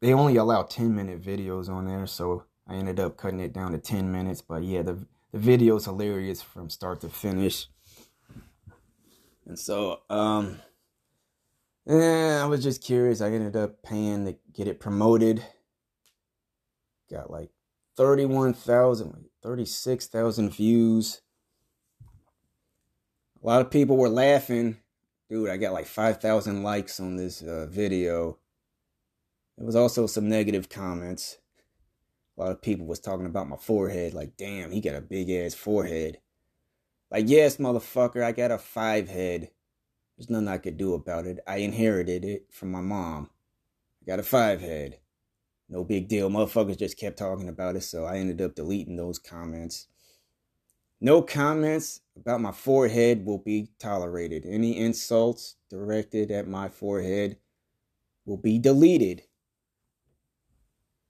they 0.00 0.12
only 0.12 0.36
allow 0.36 0.62
10 0.62 0.94
minute 0.94 1.22
videos 1.22 1.68
on 1.68 1.86
there, 1.86 2.06
so 2.06 2.44
I 2.66 2.74
ended 2.74 2.98
up 2.98 3.16
cutting 3.16 3.40
it 3.40 3.52
down 3.52 3.72
to 3.72 3.78
10 3.78 4.10
minutes. 4.10 4.40
But 4.40 4.64
yeah, 4.64 4.82
the 4.82 5.06
the 5.32 5.38
video 5.38 5.76
is 5.76 5.86
hilarious 5.86 6.42
from 6.42 6.68
start 6.68 7.00
to 7.00 7.08
finish. 7.08 7.68
And 9.46 9.58
so 9.58 10.00
um 10.10 10.60
yeah, 11.86 12.40
I 12.42 12.46
was 12.46 12.62
just 12.62 12.82
curious. 12.82 13.20
I 13.20 13.26
ended 13.26 13.56
up 13.56 13.82
paying 13.82 14.24
to 14.26 14.36
get 14.52 14.68
it 14.68 14.78
promoted. 14.78 15.44
Got 17.10 17.30
like 17.30 17.50
31,000, 17.96 19.26
36,000 19.42 20.50
views. 20.50 21.20
A 23.42 23.46
lot 23.46 23.60
of 23.60 23.70
people 23.70 23.96
were 23.96 24.08
laughing. 24.08 24.76
Dude, 25.28 25.50
I 25.50 25.56
got 25.56 25.72
like 25.72 25.86
5,000 25.86 26.62
likes 26.62 27.00
on 27.00 27.16
this 27.16 27.42
uh, 27.42 27.66
video. 27.66 28.38
There 29.56 29.66
was 29.66 29.76
also 29.76 30.06
some 30.06 30.28
negative 30.28 30.68
comments. 30.68 31.38
A 32.36 32.40
lot 32.40 32.52
of 32.52 32.62
people 32.62 32.86
was 32.86 33.00
talking 33.00 33.26
about 33.26 33.48
my 33.48 33.56
forehead. 33.56 34.14
Like, 34.14 34.36
damn, 34.36 34.70
he 34.70 34.80
got 34.80 34.94
a 34.94 35.00
big 35.00 35.30
ass 35.30 35.54
forehead. 35.54 36.18
Like, 37.12 37.28
yes, 37.28 37.58
motherfucker, 37.58 38.24
I 38.24 38.32
got 38.32 38.50
a 38.50 38.56
five 38.56 39.10
head. 39.10 39.50
There's 40.16 40.30
nothing 40.30 40.48
I 40.48 40.56
could 40.56 40.78
do 40.78 40.94
about 40.94 41.26
it. 41.26 41.40
I 41.46 41.58
inherited 41.58 42.24
it 42.24 42.46
from 42.50 42.70
my 42.70 42.80
mom. 42.80 43.28
I 44.02 44.06
got 44.06 44.18
a 44.18 44.22
five 44.22 44.62
head. 44.62 44.98
No 45.68 45.84
big 45.84 46.08
deal. 46.08 46.30
Motherfuckers 46.30 46.78
just 46.78 46.96
kept 46.96 47.18
talking 47.18 47.50
about 47.50 47.76
it, 47.76 47.82
so 47.82 48.06
I 48.06 48.16
ended 48.16 48.40
up 48.40 48.54
deleting 48.54 48.96
those 48.96 49.18
comments. 49.18 49.88
No 51.02 51.20
comments 51.20 52.00
about 52.16 52.40
my 52.40 52.52
forehead 52.52 53.26
will 53.26 53.38
be 53.38 53.68
tolerated. 53.78 54.46
Any 54.46 54.78
insults 54.78 55.56
directed 55.68 56.30
at 56.30 56.48
my 56.48 56.70
forehead 56.70 57.36
will 58.24 58.38
be 58.38 58.58
deleted 58.58 59.24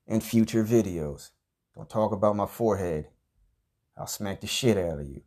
in 0.05 0.19
future 0.19 0.65
videos. 0.65 1.29
Don't 1.77 1.89
talk 1.89 2.11
about 2.11 2.35
my 2.35 2.45
forehead. 2.45 3.07
I'll 3.97 4.05
smack 4.05 4.41
the 4.41 4.47
shit 4.47 4.77
out 4.77 4.99
of 4.99 5.07
you. 5.07 5.21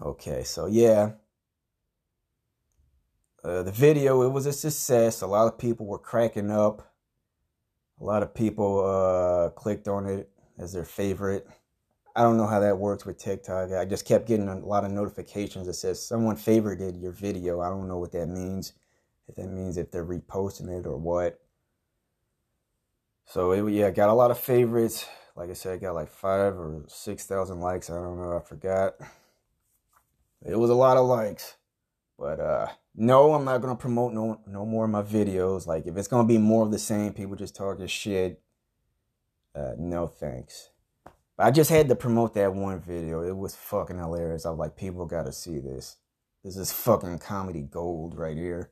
Okay, 0.00 0.44
so 0.44 0.66
yeah. 0.66 1.12
Uh, 3.44 3.62
the 3.62 3.72
video, 3.72 4.22
it 4.22 4.30
was 4.30 4.46
a 4.46 4.52
success. 4.52 5.20
A 5.20 5.26
lot 5.26 5.52
of 5.52 5.58
people 5.58 5.86
were 5.86 5.98
cracking 5.98 6.50
up. 6.50 6.92
A 8.00 8.04
lot 8.04 8.22
of 8.22 8.34
people 8.34 8.84
uh, 8.86 9.50
clicked 9.50 9.88
on 9.88 10.06
it 10.06 10.30
as 10.58 10.72
their 10.72 10.84
favorite. 10.84 11.46
I 12.14 12.22
don't 12.22 12.36
know 12.36 12.46
how 12.46 12.60
that 12.60 12.78
works 12.78 13.06
with 13.06 13.18
TikTok. 13.18 13.72
I 13.72 13.84
just 13.84 14.06
kept 14.06 14.28
getting 14.28 14.48
a 14.48 14.58
lot 14.58 14.84
of 14.84 14.90
notifications 14.90 15.66
that 15.66 15.74
says 15.74 16.04
someone 16.04 16.36
favorited 16.36 17.00
your 17.00 17.12
video. 17.12 17.60
I 17.60 17.68
don't 17.68 17.88
know 17.88 17.98
what 17.98 18.12
that 18.12 18.28
means. 18.28 18.74
If 19.28 19.36
that 19.36 19.48
means 19.48 19.78
if 19.78 19.90
they're 19.90 20.04
reposting 20.04 20.68
it 20.68 20.86
or 20.86 20.96
what. 20.96 21.40
So 23.24 23.52
it, 23.52 23.72
yeah, 23.72 23.86
I 23.86 23.90
got 23.90 24.10
a 24.10 24.14
lot 24.14 24.30
of 24.30 24.38
favorites. 24.38 25.06
Like 25.34 25.50
I 25.50 25.54
said, 25.54 25.72
I 25.72 25.76
got 25.78 25.94
like 25.94 26.10
five 26.10 26.54
or 26.54 26.84
six 26.88 27.24
thousand 27.24 27.60
likes. 27.60 27.88
I 27.88 27.94
don't 27.94 28.18
know. 28.18 28.36
I 28.36 28.46
forgot. 28.46 28.94
It 30.44 30.56
was 30.56 30.70
a 30.70 30.74
lot 30.74 30.96
of 30.96 31.06
likes. 31.06 31.56
But 32.18 32.40
uh 32.40 32.68
no, 32.94 33.34
I'm 33.34 33.44
not 33.44 33.60
gonna 33.60 33.76
promote 33.76 34.12
no 34.12 34.40
no 34.46 34.66
more 34.66 34.84
of 34.84 34.90
my 34.90 35.02
videos. 35.02 35.66
Like 35.66 35.86
if 35.86 35.96
it's 35.96 36.08
gonna 36.08 36.28
be 36.28 36.38
more 36.38 36.64
of 36.64 36.70
the 36.70 36.78
same, 36.78 37.12
people 37.12 37.36
just 37.36 37.56
talking 37.56 37.86
shit. 37.86 38.40
Uh, 39.54 39.72
no 39.78 40.06
thanks. 40.06 40.70
I 41.38 41.50
just 41.50 41.70
had 41.70 41.88
to 41.88 41.94
promote 41.94 42.34
that 42.34 42.54
one 42.54 42.80
video. 42.80 43.22
It 43.22 43.36
was 43.36 43.54
fucking 43.54 43.98
hilarious. 43.98 44.46
I 44.46 44.50
was 44.50 44.58
like, 44.58 44.76
people 44.76 45.04
gotta 45.06 45.32
see 45.32 45.58
this. 45.58 45.96
This 46.44 46.56
is 46.56 46.72
fucking 46.72 47.18
comedy 47.18 47.62
gold 47.62 48.16
right 48.16 48.36
here. 48.36 48.70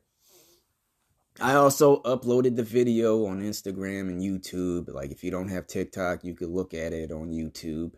I 1.39 1.53
also 1.53 2.01
uploaded 2.03 2.55
the 2.55 2.63
video 2.63 3.25
on 3.25 3.41
Instagram 3.41 4.09
and 4.09 4.21
YouTube. 4.21 4.93
Like, 4.93 5.11
if 5.11 5.23
you 5.23 5.31
don't 5.31 5.47
have 5.47 5.67
TikTok, 5.67 6.23
you 6.23 6.35
could 6.35 6.49
look 6.49 6.73
at 6.73 6.91
it 6.91 7.11
on 7.11 7.31
YouTube 7.31 7.93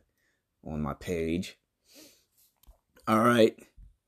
on 0.64 0.82
my 0.82 0.94
page. 0.94 1.58
All 3.08 3.20
right, 3.20 3.58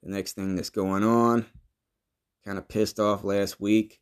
the 0.03 0.09
next 0.09 0.33
thing 0.33 0.55
that's 0.55 0.69
going 0.69 1.03
on. 1.03 1.45
Kind 2.45 2.57
of 2.57 2.67
pissed 2.67 2.99
off 2.99 3.23
last 3.23 3.59
week. 3.59 3.99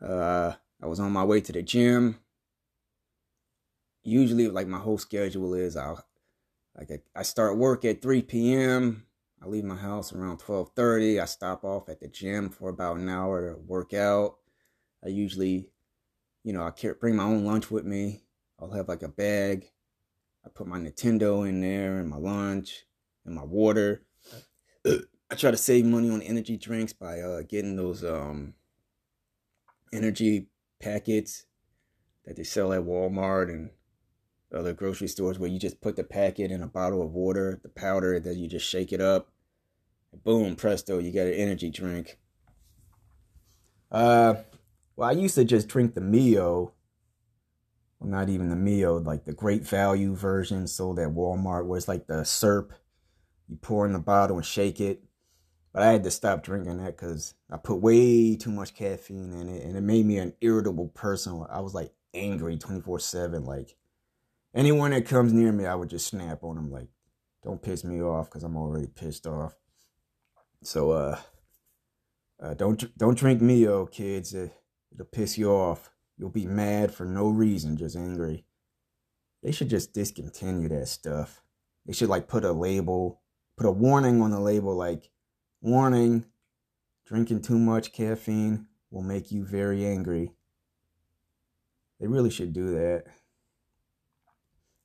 Uh, 0.00 0.52
I 0.82 0.86
was 0.86 1.00
on 1.00 1.12
my 1.12 1.24
way 1.24 1.40
to 1.40 1.52
the 1.52 1.62
gym 1.62 2.18
usually 4.04 4.48
like 4.48 4.66
my 4.66 4.78
whole 4.78 4.98
schedule 4.98 5.54
is 5.54 5.76
I'll 5.76 6.04
like 6.76 6.90
I 7.14 7.22
start 7.22 7.56
work 7.56 7.84
at 7.84 8.02
3 8.02 8.22
p.m. 8.22 9.06
I 9.42 9.46
leave 9.46 9.64
my 9.64 9.76
house 9.76 10.12
around 10.12 10.38
12:30. 10.38 11.20
I 11.20 11.24
stop 11.24 11.64
off 11.64 11.88
at 11.88 12.00
the 12.00 12.08
gym 12.08 12.50
for 12.50 12.68
about 12.68 12.96
an 12.96 13.08
hour 13.08 13.54
to 13.54 13.60
work 13.60 13.94
out. 13.94 14.36
I 15.04 15.08
usually, 15.08 15.70
you 16.42 16.52
know, 16.52 16.62
I 16.62 16.92
bring 17.00 17.16
my 17.16 17.24
own 17.24 17.44
lunch 17.44 17.70
with 17.70 17.84
me. 17.84 18.22
I'll 18.60 18.72
have 18.72 18.88
like 18.88 19.02
a 19.02 19.08
bag. 19.08 19.70
I 20.44 20.48
put 20.48 20.66
my 20.66 20.78
Nintendo 20.78 21.48
in 21.48 21.60
there 21.60 21.98
and 21.98 22.08
my 22.08 22.16
lunch 22.16 22.84
and 23.24 23.34
my 23.34 23.44
water. 23.44 24.02
I 24.86 25.36
try 25.36 25.50
to 25.50 25.56
save 25.56 25.86
money 25.86 26.10
on 26.10 26.22
energy 26.22 26.56
drinks 26.56 26.92
by 26.92 27.20
uh, 27.20 27.42
getting 27.42 27.76
those 27.76 28.04
um, 28.04 28.54
energy 29.92 30.48
packets 30.80 31.46
that 32.24 32.36
they 32.36 32.44
sell 32.44 32.72
at 32.72 32.82
Walmart 32.82 33.48
and 33.48 33.70
other 34.54 34.72
grocery 34.72 35.08
stores 35.08 35.38
where 35.38 35.50
you 35.50 35.58
just 35.58 35.80
put 35.80 35.96
the 35.96 36.04
packet 36.04 36.50
in 36.50 36.62
a 36.62 36.66
bottle 36.66 37.02
of 37.02 37.12
water, 37.12 37.58
the 37.62 37.68
powder, 37.68 38.14
and 38.14 38.24
then 38.24 38.38
you 38.38 38.48
just 38.48 38.68
shake 38.68 38.92
it 38.92 39.00
up. 39.00 39.30
Boom, 40.22 40.54
presto, 40.54 40.98
you 40.98 41.10
got 41.10 41.26
an 41.26 41.34
energy 41.34 41.70
drink. 41.70 42.18
Uh, 43.90 44.34
well, 44.94 45.08
I 45.08 45.12
used 45.12 45.34
to 45.34 45.44
just 45.44 45.68
drink 45.68 45.94
the 45.94 46.00
Mio. 46.00 46.72
Well, 47.98 48.10
not 48.10 48.28
even 48.28 48.48
the 48.48 48.56
Mio, 48.56 48.98
like 48.98 49.24
the 49.24 49.32
Great 49.32 49.62
Value 49.66 50.14
version 50.14 50.66
sold 50.66 50.98
at 50.98 51.08
Walmart, 51.08 51.66
where 51.66 51.78
it's 51.78 51.88
like 51.88 52.06
the 52.06 52.24
syrup. 52.24 52.72
You 53.48 53.56
pour 53.56 53.86
in 53.86 53.92
the 53.92 53.98
bottle 53.98 54.36
and 54.36 54.46
shake 54.46 54.80
it. 54.80 55.04
But 55.72 55.82
I 55.82 55.92
had 55.92 56.04
to 56.04 56.10
stop 56.10 56.44
drinking 56.44 56.78
that 56.78 56.96
because 56.96 57.34
I 57.50 57.56
put 57.56 57.80
way 57.80 58.36
too 58.36 58.52
much 58.52 58.74
caffeine 58.74 59.32
in 59.32 59.48
it, 59.48 59.64
and 59.64 59.76
it 59.76 59.80
made 59.80 60.06
me 60.06 60.18
an 60.18 60.34
irritable 60.40 60.88
person. 60.88 61.44
I 61.50 61.60
was 61.60 61.74
like 61.74 61.92
angry 62.14 62.56
24 62.56 63.00
7. 63.00 63.44
Like, 63.44 63.74
anyone 64.54 64.92
that 64.92 65.06
comes 65.06 65.32
near 65.32 65.50
me, 65.50 65.66
I 65.66 65.74
would 65.74 65.90
just 65.90 66.06
snap 66.06 66.44
on 66.44 66.54
them 66.54 66.70
like, 66.70 66.88
don't 67.42 67.60
piss 67.60 67.82
me 67.84 68.00
off 68.00 68.30
because 68.30 68.44
I'm 68.44 68.56
already 68.56 68.86
pissed 68.86 69.26
off. 69.26 69.56
So 70.62 70.92
uh, 70.92 71.18
uh 72.40 72.54
don't 72.54 72.96
don't 72.96 73.18
drink 73.18 73.42
Mio, 73.42 73.86
kids. 73.86 74.32
It, 74.32 74.52
it'll 74.92 75.06
piss 75.06 75.36
you 75.36 75.50
off. 75.50 75.90
You'll 76.16 76.30
be 76.30 76.46
mad 76.46 76.94
for 76.94 77.04
no 77.04 77.28
reason, 77.28 77.76
just 77.76 77.96
angry. 77.96 78.46
They 79.42 79.50
should 79.52 79.68
just 79.68 79.92
discontinue 79.92 80.68
that 80.68 80.88
stuff. 80.88 81.42
They 81.84 81.92
should 81.92 82.08
like 82.08 82.28
put 82.28 82.44
a 82.44 82.52
label, 82.52 83.20
put 83.56 83.66
a 83.66 83.70
warning 83.70 84.20
on 84.20 84.30
the 84.30 84.40
label 84.40 84.74
like, 84.74 85.10
warning, 85.60 86.24
drinking 87.06 87.42
too 87.42 87.58
much 87.58 87.92
caffeine 87.92 88.66
will 88.90 89.02
make 89.02 89.30
you 89.30 89.44
very 89.44 89.84
angry. 89.84 90.32
They 92.00 92.06
really 92.06 92.30
should 92.30 92.52
do 92.52 92.74
that. 92.74 93.04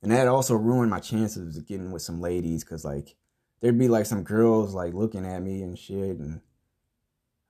And 0.02 0.12
that 0.12 0.28
also 0.28 0.54
ruined 0.54 0.90
my 0.90 1.00
chances 1.00 1.56
of 1.56 1.66
getting 1.66 1.92
with 1.92 2.02
some 2.02 2.20
ladies 2.20 2.64
because 2.64 2.84
like 2.84 3.16
there'd 3.60 3.78
be 3.78 3.88
like 3.88 4.06
some 4.06 4.22
girls 4.22 4.74
like 4.74 4.94
looking 4.94 5.26
at 5.26 5.42
me 5.42 5.62
and 5.62 5.78
shit 5.78 6.16
and 6.18 6.40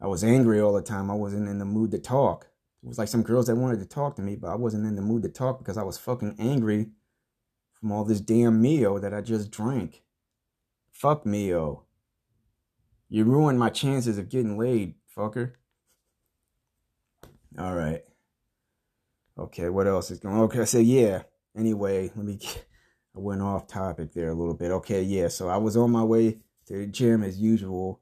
i 0.00 0.06
was 0.06 0.24
angry 0.24 0.60
all 0.60 0.72
the 0.72 0.82
time. 0.82 1.10
I 1.10 1.14
wasn't 1.14 1.48
in 1.48 1.58
the 1.58 1.64
mood 1.64 1.92
to 1.92 1.98
talk. 1.98 2.48
It 2.82 2.88
was 2.88 2.98
like 2.98 3.08
some 3.08 3.22
girls 3.22 3.46
that 3.46 3.56
wanted 3.56 3.78
to 3.80 3.86
talk 3.86 4.16
to 4.16 4.22
me 4.22 4.34
but 4.34 4.48
i 4.48 4.56
wasn't 4.56 4.86
in 4.86 4.96
the 4.96 5.02
mood 5.02 5.22
to 5.22 5.28
talk 5.28 5.58
because 5.58 5.76
i 5.76 5.82
was 5.82 5.98
fucking 5.98 6.36
angry 6.38 6.88
from 7.74 7.92
all 7.92 8.04
this 8.04 8.20
damn 8.20 8.60
Mio 8.60 8.98
that 8.98 9.14
i 9.14 9.20
just 9.20 9.50
drank 9.50 10.02
fuck 10.92 11.24
mio 11.26 11.84
you 13.08 13.24
ruined 13.24 13.58
my 13.58 13.70
chances 13.70 14.18
of 14.18 14.28
getting 14.28 14.58
laid 14.58 14.94
fucker 15.16 15.52
all 17.58 17.74
right 17.74 18.02
okay 19.38 19.68
what 19.68 19.86
else 19.86 20.10
is 20.10 20.20
going 20.20 20.36
on 20.36 20.42
okay 20.42 20.60
I 20.60 20.64
said, 20.64 20.86
yeah 20.86 21.22
Anyway, 21.56 22.10
let 22.14 22.24
me. 22.24 22.36
Get, 22.36 22.66
I 23.16 23.18
went 23.18 23.42
off 23.42 23.66
topic 23.66 24.12
there 24.12 24.28
a 24.28 24.34
little 24.34 24.54
bit. 24.54 24.70
Okay, 24.70 25.02
yeah. 25.02 25.28
So 25.28 25.48
I 25.48 25.56
was 25.56 25.76
on 25.76 25.90
my 25.90 26.04
way 26.04 26.38
to 26.66 26.78
the 26.78 26.86
gym 26.86 27.24
as 27.24 27.40
usual, 27.40 28.00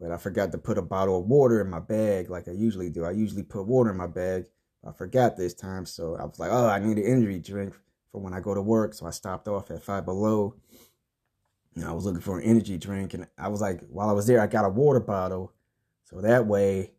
but 0.00 0.10
I 0.10 0.16
forgot 0.16 0.50
to 0.52 0.58
put 0.58 0.78
a 0.78 0.82
bottle 0.82 1.20
of 1.20 1.26
water 1.26 1.60
in 1.60 1.70
my 1.70 1.78
bag 1.78 2.30
like 2.30 2.48
I 2.48 2.52
usually 2.52 2.90
do. 2.90 3.04
I 3.04 3.12
usually 3.12 3.44
put 3.44 3.66
water 3.66 3.90
in 3.90 3.96
my 3.96 4.08
bag. 4.08 4.46
I 4.86 4.92
forgot 4.92 5.36
this 5.36 5.54
time, 5.54 5.86
so 5.86 6.16
I 6.16 6.24
was 6.24 6.38
like, 6.38 6.50
oh, 6.50 6.66
I 6.66 6.78
need 6.80 6.98
an 6.98 7.06
energy 7.06 7.38
drink 7.38 7.74
for 8.10 8.20
when 8.20 8.34
I 8.34 8.40
go 8.40 8.54
to 8.54 8.62
work. 8.62 8.94
So 8.94 9.06
I 9.06 9.10
stopped 9.10 9.46
off 9.46 9.70
at 9.70 9.82
Five 9.82 10.04
Below. 10.04 10.56
I 11.88 11.92
was 11.92 12.04
looking 12.04 12.20
for 12.20 12.38
an 12.38 12.44
energy 12.44 12.78
drink, 12.78 13.14
and 13.14 13.26
I 13.38 13.48
was 13.48 13.60
like, 13.60 13.80
while 13.88 14.08
I 14.08 14.12
was 14.12 14.26
there, 14.26 14.40
I 14.40 14.46
got 14.46 14.64
a 14.64 14.68
water 14.68 15.00
bottle, 15.00 15.52
so 16.04 16.20
that 16.20 16.46
way 16.46 16.92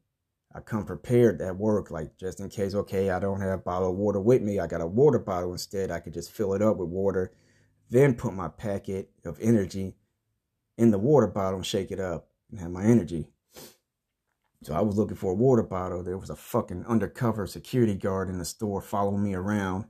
I 0.54 0.60
come 0.60 0.86
prepared 0.86 1.42
at 1.42 1.56
work, 1.58 1.92
like 1.92 2.18
just 2.18 2.40
in 2.40 2.50
case. 2.50 2.76
Okay, 2.76 3.10
I 3.10 3.20
don't 3.20 3.42
have 3.42 3.52
a 3.52 3.58
bottle 3.58 3.92
of 3.92 3.98
water 3.98 4.20
with 4.20 4.42
me. 4.42 4.60
I 4.60 4.68
got 4.68 4.82
a 4.82 4.88
water 4.88 5.20
bottle 5.20 5.52
instead. 5.52 5.92
I 5.92 6.00
could 6.00 6.14
just 6.14 6.32
fill 6.32 6.54
it 6.54 6.62
up 6.62 6.78
with 6.78 6.90
water, 6.90 7.34
then 7.90 8.16
put 8.16 8.34
my 8.34 8.48
packet 8.48 9.12
of 9.26 9.38
energy 9.42 9.96
in 10.78 10.92
the 10.92 11.00
water 11.00 11.28
bottle 11.28 11.58
and 11.58 11.66
shake 11.66 11.92
it 11.92 12.00
up 12.00 12.30
and 12.50 12.60
have 12.60 12.72
my 12.72 12.84
energy. 12.84 13.28
So 14.64 14.74
I 14.76 14.82
was 14.82 14.96
looking 14.98 15.18
for 15.18 15.32
a 15.32 15.36
water 15.36 15.64
bottle. 15.64 16.04
There 16.04 16.18
was 16.18 16.30
a 16.30 16.36
fucking 16.36 16.86
undercover 16.86 17.48
security 17.48 17.96
guard 17.96 18.30
in 18.30 18.38
the 18.38 18.46
store 18.46 18.82
following 18.82 19.24
me 19.24 19.34
around, 19.34 19.86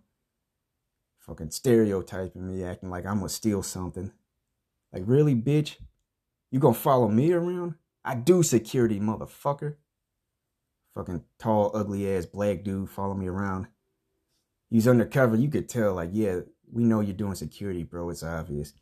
fucking 1.20 1.52
stereotyping 1.52 2.48
me, 2.48 2.64
acting 2.64 2.90
like 2.90 3.06
I'm 3.06 3.18
gonna 3.18 3.30
steal 3.30 3.64
something. 3.64 4.12
Like, 4.94 5.04
really, 5.06 5.36
bitch? 5.36 5.78
You 6.52 6.60
gonna 6.60 6.74
follow 6.74 7.08
me 7.08 7.32
around? 7.32 7.76
I 8.04 8.16
do 8.16 8.44
security, 8.44 9.00
motherfucker. 9.00 9.76
Fucking 10.94 11.24
tall, 11.40 11.72
ugly 11.74 12.14
ass 12.14 12.26
black 12.26 12.64
dude 12.64 12.90
follow 12.90 13.14
me 13.14 13.28
around. 13.28 13.68
He's 14.70 14.88
undercover. 14.88 15.36
You 15.36 15.50
could 15.50 15.70
tell, 15.70 15.94
like, 15.94 16.10
yeah, 16.12 16.40
we 16.72 16.84
know 16.84 17.00
you're 17.00 17.14
doing 17.14 17.36
security, 17.36 17.84
bro. 17.84 18.10
It's 18.10 18.24
obvious. 18.24 18.74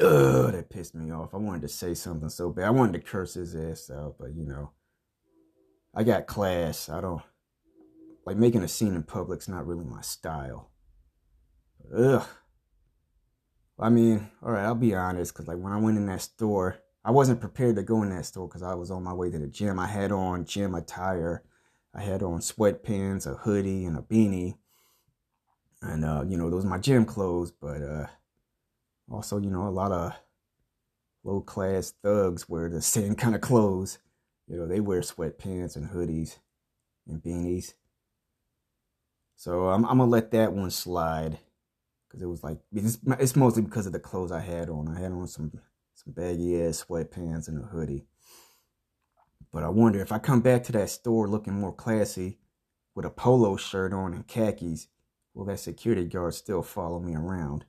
Ugh, 0.00 0.52
that 0.52 0.70
pissed 0.70 0.94
me 0.94 1.10
off. 1.10 1.34
I 1.34 1.38
wanted 1.38 1.62
to 1.62 1.68
say 1.68 1.94
something 1.94 2.28
so 2.28 2.50
bad. 2.50 2.66
I 2.66 2.70
wanted 2.70 2.92
to 2.92 3.00
curse 3.00 3.34
his 3.34 3.54
ass 3.54 3.90
out, 3.90 4.16
but 4.18 4.34
you 4.34 4.44
know, 4.44 4.70
I 5.94 6.04
got 6.04 6.26
class. 6.26 6.88
I 6.88 7.00
don't 7.00 7.22
like 8.24 8.36
making 8.36 8.62
a 8.62 8.68
scene 8.68 8.94
in 8.94 9.02
public's 9.02 9.48
not 9.48 9.66
really 9.66 9.84
my 9.84 10.00
style. 10.00 10.70
Ugh. 11.94 12.26
I 13.80 13.88
mean, 13.88 14.28
all 14.42 14.52
right, 14.52 14.64
I'll 14.64 14.74
be 14.74 14.94
honest, 14.94 15.32
cause 15.34 15.48
like 15.48 15.58
when 15.58 15.72
I 15.72 15.78
went 15.78 15.96
in 15.96 16.06
that 16.06 16.20
store, 16.20 16.78
I 17.04 17.10
wasn't 17.10 17.40
prepared 17.40 17.76
to 17.76 17.82
go 17.82 18.02
in 18.02 18.10
that 18.10 18.26
store 18.26 18.46
because 18.46 18.62
I 18.62 18.74
was 18.74 18.90
on 18.90 19.02
my 19.02 19.14
way 19.14 19.30
to 19.30 19.38
the 19.38 19.46
gym. 19.46 19.78
I 19.78 19.86
had 19.86 20.12
on 20.12 20.44
gym 20.44 20.74
attire. 20.74 21.42
I 21.94 22.02
had 22.02 22.22
on 22.22 22.40
sweatpants, 22.40 23.26
a 23.26 23.34
hoodie, 23.34 23.86
and 23.86 23.96
a 23.96 24.02
beanie. 24.02 24.58
And 25.82 26.04
uh, 26.04 26.24
you 26.28 26.36
know, 26.36 26.50
those 26.50 26.66
are 26.66 26.68
my 26.68 26.78
gym 26.78 27.06
clothes, 27.06 27.50
but 27.50 27.82
uh 27.82 28.06
also, 29.10 29.38
you 29.38 29.50
know, 29.50 29.66
a 29.66 29.70
lot 29.70 29.92
of 29.92 30.12
low 31.24 31.40
class 31.40 31.92
thugs 32.02 32.48
wear 32.48 32.68
the 32.68 32.82
same 32.96 33.14
kind 33.14 33.34
of 33.34 33.40
clothes. 33.40 33.98
You 34.46 34.58
know, 34.58 34.66
they 34.66 34.80
wear 34.80 35.00
sweatpants 35.00 35.76
and 35.76 35.90
hoodies 35.90 36.38
and 37.08 37.22
beanies. 37.22 37.74
So 39.36 39.68
I'm, 39.68 39.86
I'm 39.86 39.98
gonna 39.98 40.10
let 40.10 40.32
that 40.32 40.52
one 40.52 40.70
slide 40.70 41.38
because 42.10 42.22
it 42.22 42.26
was 42.26 42.42
like 42.42 42.58
it's, 42.72 42.98
it's 43.18 43.36
mostly 43.36 43.62
because 43.62 43.86
of 43.86 43.92
the 43.92 44.00
clothes 44.00 44.32
I 44.32 44.40
had 44.40 44.68
on. 44.68 44.88
I 44.88 44.98
had 44.98 45.12
on 45.12 45.28
some 45.28 45.52
some 45.94 46.12
baggy 46.12 46.60
ass 46.62 46.84
sweatpants 46.88 47.46
and 47.48 47.62
a 47.62 47.66
hoodie. 47.66 48.06
But 49.52 49.62
I 49.62 49.68
wonder 49.68 50.00
if 50.00 50.12
I 50.12 50.18
come 50.18 50.40
back 50.40 50.64
to 50.64 50.72
that 50.72 50.90
store 50.90 51.28
looking 51.28 51.54
more 51.54 51.72
classy 51.72 52.38
with 52.94 53.04
a 53.04 53.10
polo 53.10 53.56
shirt 53.56 53.92
on 53.92 54.14
and 54.14 54.26
khakis, 54.26 54.88
will 55.34 55.44
that 55.46 55.60
security 55.60 56.04
guard 56.04 56.34
still 56.34 56.62
follow 56.62 57.00
me 57.00 57.14
around? 57.14 57.64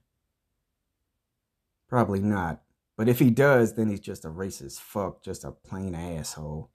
Probably 1.87 2.21
not. 2.21 2.61
But 2.97 3.09
if 3.09 3.19
he 3.19 3.31
does, 3.31 3.73
then 3.73 3.89
he's 3.89 3.99
just 3.99 4.25
a 4.25 4.29
racist 4.29 4.79
fuck, 4.79 5.23
just 5.23 5.43
a 5.43 5.51
plain 5.51 5.95
asshole. 5.95 6.71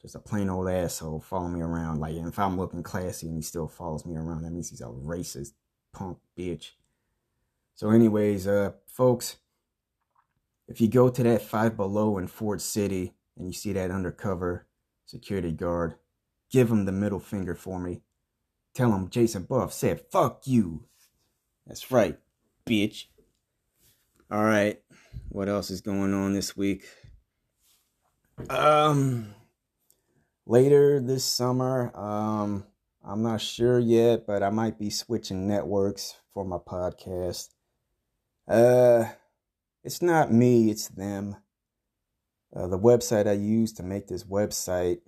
Just 0.00 0.14
a 0.14 0.20
plain 0.20 0.50
old 0.50 0.68
asshole 0.68 1.20
following 1.20 1.54
me 1.54 1.62
around. 1.62 1.98
Like, 1.98 2.14
if 2.14 2.38
I'm 2.38 2.58
looking 2.58 2.82
classy 2.82 3.26
and 3.26 3.36
he 3.36 3.42
still 3.42 3.66
follows 3.66 4.04
me 4.04 4.16
around, 4.16 4.42
that 4.42 4.52
means 4.52 4.68
he's 4.68 4.82
a 4.82 4.84
racist 4.84 5.52
punk 5.94 6.18
bitch. 6.38 6.72
So, 7.74 7.90
anyways, 7.90 8.46
uh, 8.46 8.72
folks, 8.86 9.36
if 10.68 10.80
you 10.80 10.88
go 10.88 11.08
to 11.08 11.22
that 11.24 11.42
Five 11.42 11.76
Below 11.76 12.18
in 12.18 12.28
Ford 12.28 12.60
City 12.60 13.14
and 13.36 13.46
you 13.46 13.52
see 13.52 13.72
that 13.72 13.90
undercover 13.90 14.66
security 15.06 15.52
guard, 15.52 15.94
give 16.50 16.70
him 16.70 16.84
the 16.84 16.92
middle 16.92 17.18
finger 17.18 17.54
for 17.54 17.80
me. 17.80 18.02
Tell 18.74 18.92
him 18.92 19.08
Jason 19.08 19.44
Buff 19.44 19.72
said, 19.72 20.02
fuck 20.10 20.42
you. 20.46 20.86
That's 21.66 21.90
right, 21.90 22.18
bitch. 22.66 23.06
All 24.30 24.44
right. 24.44 24.80
What 25.28 25.48
else 25.48 25.70
is 25.70 25.80
going 25.80 26.14
on 26.14 26.32
this 26.32 26.56
week? 26.56 26.84
Um 28.50 29.34
later 30.46 31.00
this 31.00 31.24
summer, 31.24 31.96
um 31.96 32.64
I'm 33.04 33.22
not 33.22 33.40
sure 33.40 33.78
yet, 33.78 34.26
but 34.26 34.42
I 34.42 34.50
might 34.50 34.78
be 34.78 34.90
switching 34.90 35.46
networks 35.46 36.16
for 36.32 36.44
my 36.44 36.56
podcast. 36.56 37.53
Uh 38.46 39.06
it's 39.82 40.00
not 40.00 40.32
me, 40.32 40.70
it's 40.70 40.88
them. 40.88 41.36
Uh, 42.54 42.68
the 42.68 42.78
website 42.78 43.26
I 43.26 43.32
used 43.32 43.76
to 43.76 43.82
make 43.82 44.06
this 44.06 44.24
website, 44.24 45.00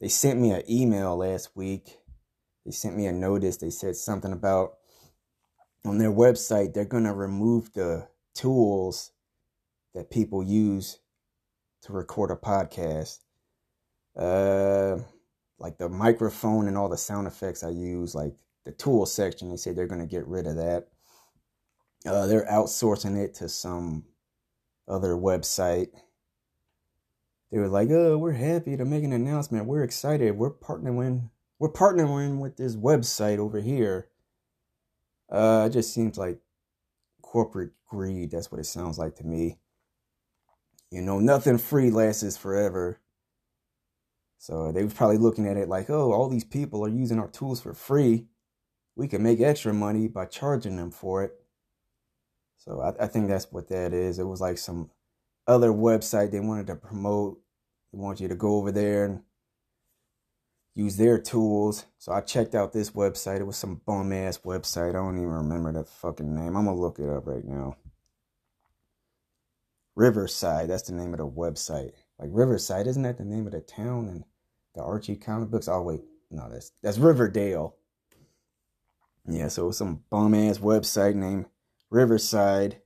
they 0.00 0.08
sent 0.08 0.40
me 0.40 0.52
an 0.52 0.62
email 0.70 1.16
last 1.16 1.50
week. 1.54 1.98
They 2.64 2.70
sent 2.70 2.96
me 2.96 3.06
a 3.06 3.12
notice. 3.12 3.58
They 3.58 3.70
said 3.70 3.96
something 3.96 4.32
about 4.32 4.78
on 5.84 5.98
their 5.98 6.12
website, 6.12 6.72
they're 6.72 6.84
going 6.84 7.04
to 7.04 7.12
remove 7.12 7.72
the 7.72 8.08
tools 8.34 9.12
that 9.94 10.10
people 10.10 10.42
use 10.42 11.00
to 11.82 11.92
record 11.92 12.30
a 12.30 12.36
podcast. 12.36 13.18
Uh, 14.16 14.98
like 15.58 15.78
the 15.78 15.88
microphone 15.88 16.68
and 16.68 16.78
all 16.78 16.88
the 16.88 16.96
sound 16.96 17.26
effects 17.26 17.64
I 17.64 17.70
use, 17.70 18.14
like 18.14 18.34
the 18.64 18.72
tool 18.72 19.06
section, 19.06 19.50
they 19.50 19.56
say 19.56 19.72
they're 19.72 19.86
going 19.86 20.00
to 20.00 20.06
get 20.06 20.26
rid 20.26 20.46
of 20.46 20.56
that. 20.56 20.88
Uh, 22.06 22.26
they're 22.26 22.46
outsourcing 22.46 23.16
it 23.16 23.34
to 23.34 23.48
some 23.48 24.04
other 24.88 25.14
website. 25.14 25.88
They 27.50 27.58
were 27.58 27.68
like, 27.68 27.90
"Oh, 27.90 28.18
we're 28.18 28.32
happy 28.32 28.76
to 28.76 28.84
make 28.84 29.04
an 29.04 29.12
announcement. 29.12 29.66
We're 29.66 29.84
excited. 29.84 30.36
We're 30.36 30.50
partnering. 30.50 31.30
We're 31.58 31.72
partnering 31.72 32.38
with 32.40 32.56
this 32.56 32.76
website 32.76 33.38
over 33.38 33.60
here." 33.60 34.08
Uh, 35.30 35.66
it 35.68 35.72
just 35.72 35.94
seems 35.94 36.18
like 36.18 36.40
corporate 37.20 37.72
greed. 37.88 38.30
That's 38.30 38.50
what 38.50 38.60
it 38.60 38.66
sounds 38.66 38.98
like 38.98 39.16
to 39.16 39.24
me. 39.24 39.58
You 40.90 41.00
know, 41.00 41.20
nothing 41.20 41.56
free 41.56 41.90
lasts 41.90 42.36
forever. 42.36 43.00
So 44.38 44.72
they 44.72 44.82
was 44.82 44.92
probably 44.92 45.18
looking 45.18 45.46
at 45.46 45.56
it 45.56 45.68
like, 45.68 45.88
oh, 45.88 46.12
all 46.12 46.28
these 46.28 46.44
people 46.44 46.84
are 46.84 46.88
using 46.88 47.18
our 47.18 47.28
tools 47.28 47.60
for 47.60 47.72
free. 47.74 48.26
We 48.96 49.08
can 49.08 49.22
make 49.22 49.40
extra 49.40 49.72
money 49.72 50.08
by 50.08 50.26
charging 50.26 50.76
them 50.76 50.90
for 50.90 51.22
it. 51.22 51.41
So 52.64 52.80
I, 52.80 53.04
I 53.04 53.06
think 53.08 53.28
that's 53.28 53.50
what 53.50 53.68
that 53.70 53.92
is. 53.92 54.20
It 54.20 54.26
was 54.26 54.40
like 54.40 54.56
some 54.56 54.90
other 55.48 55.70
website 55.70 56.30
they 56.30 56.38
wanted 56.38 56.68
to 56.68 56.76
promote. 56.76 57.40
They 57.92 57.98
want 57.98 58.20
you 58.20 58.28
to 58.28 58.36
go 58.36 58.56
over 58.56 58.70
there 58.70 59.04
and 59.04 59.22
use 60.74 60.96
their 60.96 61.18
tools. 61.18 61.86
So 61.98 62.12
I 62.12 62.20
checked 62.20 62.54
out 62.54 62.72
this 62.72 62.90
website. 62.92 63.40
It 63.40 63.46
was 63.46 63.56
some 63.56 63.80
bum 63.84 64.12
ass 64.12 64.38
website. 64.38 64.90
I 64.90 64.92
don't 64.92 65.16
even 65.16 65.28
remember 65.28 65.72
the 65.72 65.84
fucking 65.84 66.32
name. 66.32 66.56
I'm 66.56 66.66
gonna 66.66 66.76
look 66.76 67.00
it 67.00 67.08
up 67.08 67.26
right 67.26 67.44
now. 67.44 67.76
Riverside, 69.96 70.70
that's 70.70 70.84
the 70.84 70.94
name 70.94 71.12
of 71.12 71.18
the 71.18 71.26
website. 71.26 71.90
Like 72.18 72.30
Riverside, 72.32 72.86
isn't 72.86 73.02
that 73.02 73.18
the 73.18 73.24
name 73.24 73.46
of 73.46 73.52
the 73.52 73.60
town 73.60 74.08
and 74.08 74.24
the 74.74 74.82
Archie 74.82 75.16
comic 75.16 75.50
books? 75.50 75.66
Oh 75.66 75.82
wait, 75.82 76.02
no, 76.30 76.48
that's 76.48 76.70
that's 76.80 76.98
Riverdale. 76.98 77.74
Yeah, 79.28 79.48
so 79.48 79.64
it 79.64 79.66
was 79.66 79.78
some 79.78 80.04
bum 80.10 80.34
ass 80.34 80.58
website 80.58 81.16
named 81.16 81.46
Riverside. 81.92 82.80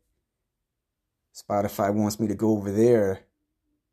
Spotify 1.33 1.95
wants 1.95 2.19
me 2.19 2.27
to 2.27 2.35
go 2.35 2.51
over 2.51 2.73
there 2.73 3.21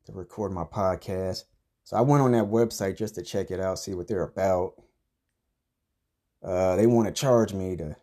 to 0.06 0.12
record 0.12 0.52
my 0.52 0.64
podcast. 0.64 1.44
So 1.84 1.96
I 1.96 2.02
went 2.02 2.24
on 2.24 2.32
that 2.32 2.46
website 2.46 2.98
just 2.98 3.16
to 3.16 3.22
check 3.22 3.52
it 3.52 3.60
out, 3.60 3.78
see 3.78 3.94
what 3.94 4.08
they're 4.08 4.24
about. 4.24 4.74
Uh, 6.44 6.76
they 6.78 6.88
want 6.88 7.08
to 7.08 7.14
charge 7.14 7.54
me 7.54 7.76
to 7.76 7.96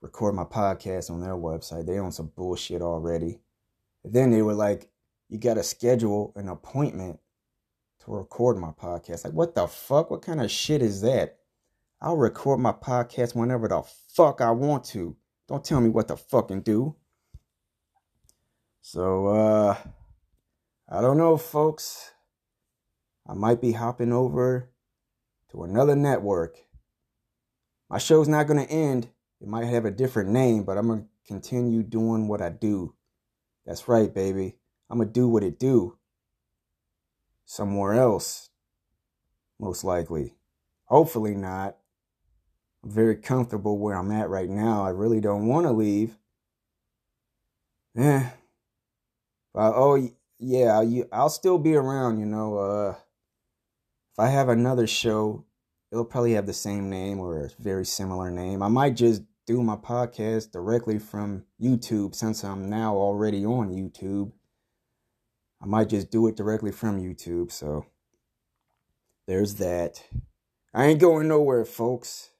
record 0.00 0.34
my 0.34 0.44
podcast 0.44 1.10
on 1.10 1.20
their 1.20 1.36
website. 1.36 1.86
They 1.86 1.98
own 1.98 2.10
some 2.10 2.32
bullshit 2.34 2.82
already. 2.82 3.38
Then 4.04 4.30
they 4.30 4.42
were 4.42 4.54
like, 4.54 4.90
you 5.28 5.38
got 5.38 5.54
to 5.54 5.62
schedule 5.62 6.32
an 6.34 6.48
appointment 6.48 7.20
to 8.04 8.10
record 8.10 8.58
my 8.58 8.70
podcast. 8.70 9.24
Like, 9.24 9.34
what 9.34 9.54
the 9.54 9.68
fuck? 9.68 10.10
What 10.10 10.22
kind 10.22 10.40
of 10.40 10.50
shit 10.50 10.82
is 10.82 11.00
that? 11.02 11.38
I'll 12.00 12.16
record 12.16 12.58
my 12.58 12.72
podcast 12.72 13.36
whenever 13.36 13.68
the 13.68 13.82
fuck 14.08 14.40
I 14.40 14.50
want 14.50 14.84
to. 14.86 15.16
Don't 15.48 15.64
tell 15.64 15.80
me 15.80 15.88
what 15.88 16.08
to 16.08 16.16
fucking 16.16 16.62
do. 16.62 16.96
So, 18.82 19.28
uh, 19.28 19.76
I 20.88 21.00
don't 21.00 21.18
know, 21.18 21.36
folks. 21.36 22.12
I 23.26 23.34
might 23.34 23.60
be 23.60 23.72
hopping 23.72 24.12
over 24.12 24.70
to 25.50 25.64
another 25.64 25.96
network. 25.96 26.58
My 27.90 27.98
show's 27.98 28.28
not 28.28 28.46
going 28.46 28.64
to 28.64 28.72
end. 28.72 29.08
It 29.40 29.48
might 29.48 29.66
have 29.66 29.84
a 29.84 29.90
different 29.90 30.30
name, 30.30 30.64
but 30.64 30.78
I'm 30.78 30.86
going 30.88 31.02
to 31.02 31.08
continue 31.26 31.82
doing 31.82 32.28
what 32.28 32.42
I 32.42 32.50
do. 32.50 32.94
That's 33.66 33.88
right, 33.88 34.12
baby. 34.12 34.56
I'm 34.90 34.98
going 34.98 35.08
to 35.08 35.12
do 35.12 35.28
what 35.28 35.42
it 35.42 35.58
do. 35.58 35.98
somewhere 37.46 37.94
else, 37.94 38.50
most 39.58 39.84
likely. 39.84 40.34
Hopefully 40.86 41.34
not. 41.34 41.76
Very 42.86 43.16
comfortable 43.16 43.78
where 43.78 43.96
I'm 43.96 44.12
at 44.12 44.30
right 44.30 44.48
now. 44.48 44.84
I 44.84 44.90
really 44.90 45.20
don't 45.20 45.48
want 45.48 45.66
to 45.66 45.72
leave. 45.72 46.16
Yeah. 47.96 48.30
But, 49.52 49.72
oh, 49.74 50.08
yeah, 50.38 50.78
I'll, 50.78 51.04
I'll 51.12 51.30
still 51.30 51.58
be 51.58 51.74
around, 51.74 52.20
you 52.20 52.26
know. 52.26 52.58
Uh, 52.58 52.90
if 54.12 54.18
I 54.18 54.28
have 54.28 54.48
another 54.48 54.86
show, 54.86 55.44
it'll 55.90 56.04
probably 56.04 56.34
have 56.34 56.46
the 56.46 56.52
same 56.52 56.88
name 56.88 57.18
or 57.18 57.46
a 57.46 57.50
very 57.58 57.84
similar 57.84 58.30
name. 58.30 58.62
I 58.62 58.68
might 58.68 58.94
just 58.94 59.22
do 59.46 59.62
my 59.62 59.76
podcast 59.76 60.52
directly 60.52 61.00
from 61.00 61.44
YouTube 61.60 62.14
since 62.14 62.44
I'm 62.44 62.70
now 62.70 62.94
already 62.94 63.44
on 63.44 63.70
YouTube. 63.70 64.30
I 65.60 65.66
might 65.66 65.88
just 65.88 66.10
do 66.10 66.28
it 66.28 66.36
directly 66.36 66.70
from 66.70 67.00
YouTube. 67.00 67.50
So 67.50 67.86
there's 69.26 69.54
that. 69.56 70.04
I 70.72 70.86
ain't 70.86 71.00
going 71.00 71.26
nowhere, 71.26 71.64
folks. 71.64 72.30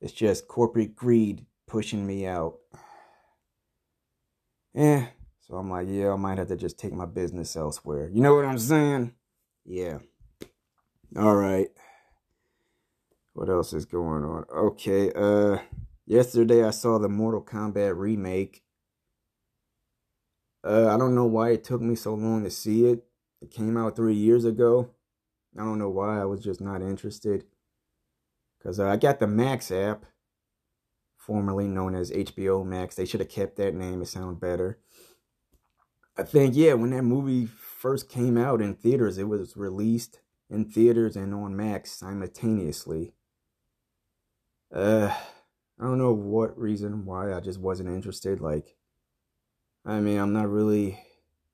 It's 0.00 0.12
just 0.12 0.48
corporate 0.48 0.96
greed 0.96 1.46
pushing 1.66 2.06
me 2.06 2.26
out. 2.26 2.58
Yeah. 4.74 5.06
So 5.40 5.56
I'm 5.56 5.70
like, 5.70 5.88
yeah, 5.90 6.12
I 6.12 6.16
might 6.16 6.38
have 6.38 6.48
to 6.48 6.56
just 6.56 6.78
take 6.78 6.92
my 6.92 7.06
business 7.06 7.56
elsewhere. 7.56 8.08
You 8.12 8.22
know 8.22 8.34
what 8.34 8.44
I'm 8.44 8.58
saying? 8.58 9.12
Yeah. 9.64 9.98
All 11.16 11.34
right. 11.34 11.68
What 13.32 13.48
else 13.48 13.72
is 13.72 13.84
going 13.84 14.24
on? 14.24 14.44
Okay, 14.54 15.12
uh 15.12 15.58
yesterday 16.06 16.64
I 16.64 16.70
saw 16.70 16.98
the 16.98 17.08
Mortal 17.08 17.42
Kombat 17.42 17.96
remake. 17.96 18.62
Uh 20.62 20.88
I 20.88 20.96
don't 20.96 21.14
know 21.14 21.26
why 21.26 21.50
it 21.50 21.64
took 21.64 21.80
me 21.80 21.94
so 21.94 22.14
long 22.14 22.44
to 22.44 22.50
see 22.50 22.86
it. 22.86 23.04
It 23.40 23.50
came 23.50 23.76
out 23.76 23.96
3 23.96 24.14
years 24.14 24.44
ago. 24.44 24.90
I 25.58 25.64
don't 25.64 25.78
know 25.78 25.88
why 25.88 26.20
I 26.20 26.24
was 26.26 26.40
just 26.40 26.60
not 26.60 26.82
interested. 26.82 27.44
Cuz 28.62 28.78
uh, 28.78 28.88
I 28.88 28.96
got 28.96 29.20
the 29.20 29.26
Max 29.26 29.70
app, 29.70 30.04
formerly 31.16 31.68
known 31.68 31.94
as 31.94 32.10
HBO 32.10 32.64
Max. 32.64 32.94
They 32.94 33.04
should 33.04 33.20
have 33.20 33.28
kept 33.28 33.56
that 33.56 33.74
name. 33.74 34.02
It 34.02 34.06
sounds 34.06 34.38
better. 34.38 34.78
I 36.16 36.22
think 36.22 36.54
yeah, 36.54 36.74
when 36.74 36.90
that 36.90 37.02
movie 37.02 37.46
first 37.46 38.08
came 38.08 38.36
out 38.36 38.60
in 38.60 38.74
theaters, 38.74 39.16
it 39.16 39.28
was 39.28 39.56
released 39.56 40.20
in 40.50 40.64
theaters 40.66 41.16
and 41.16 41.32
on 41.32 41.56
Max 41.56 41.92
simultaneously. 41.92 43.14
Uh, 44.74 45.14
I 45.78 45.84
don't 45.84 45.98
know 45.98 46.12
what 46.12 46.58
reason 46.58 47.06
why 47.06 47.32
I 47.32 47.40
just 47.40 47.58
wasn't 47.58 47.88
interested. 47.88 48.40
Like, 48.40 48.76
I 49.86 50.00
mean, 50.00 50.18
I'm 50.18 50.32
not 50.32 50.50
really 50.50 51.00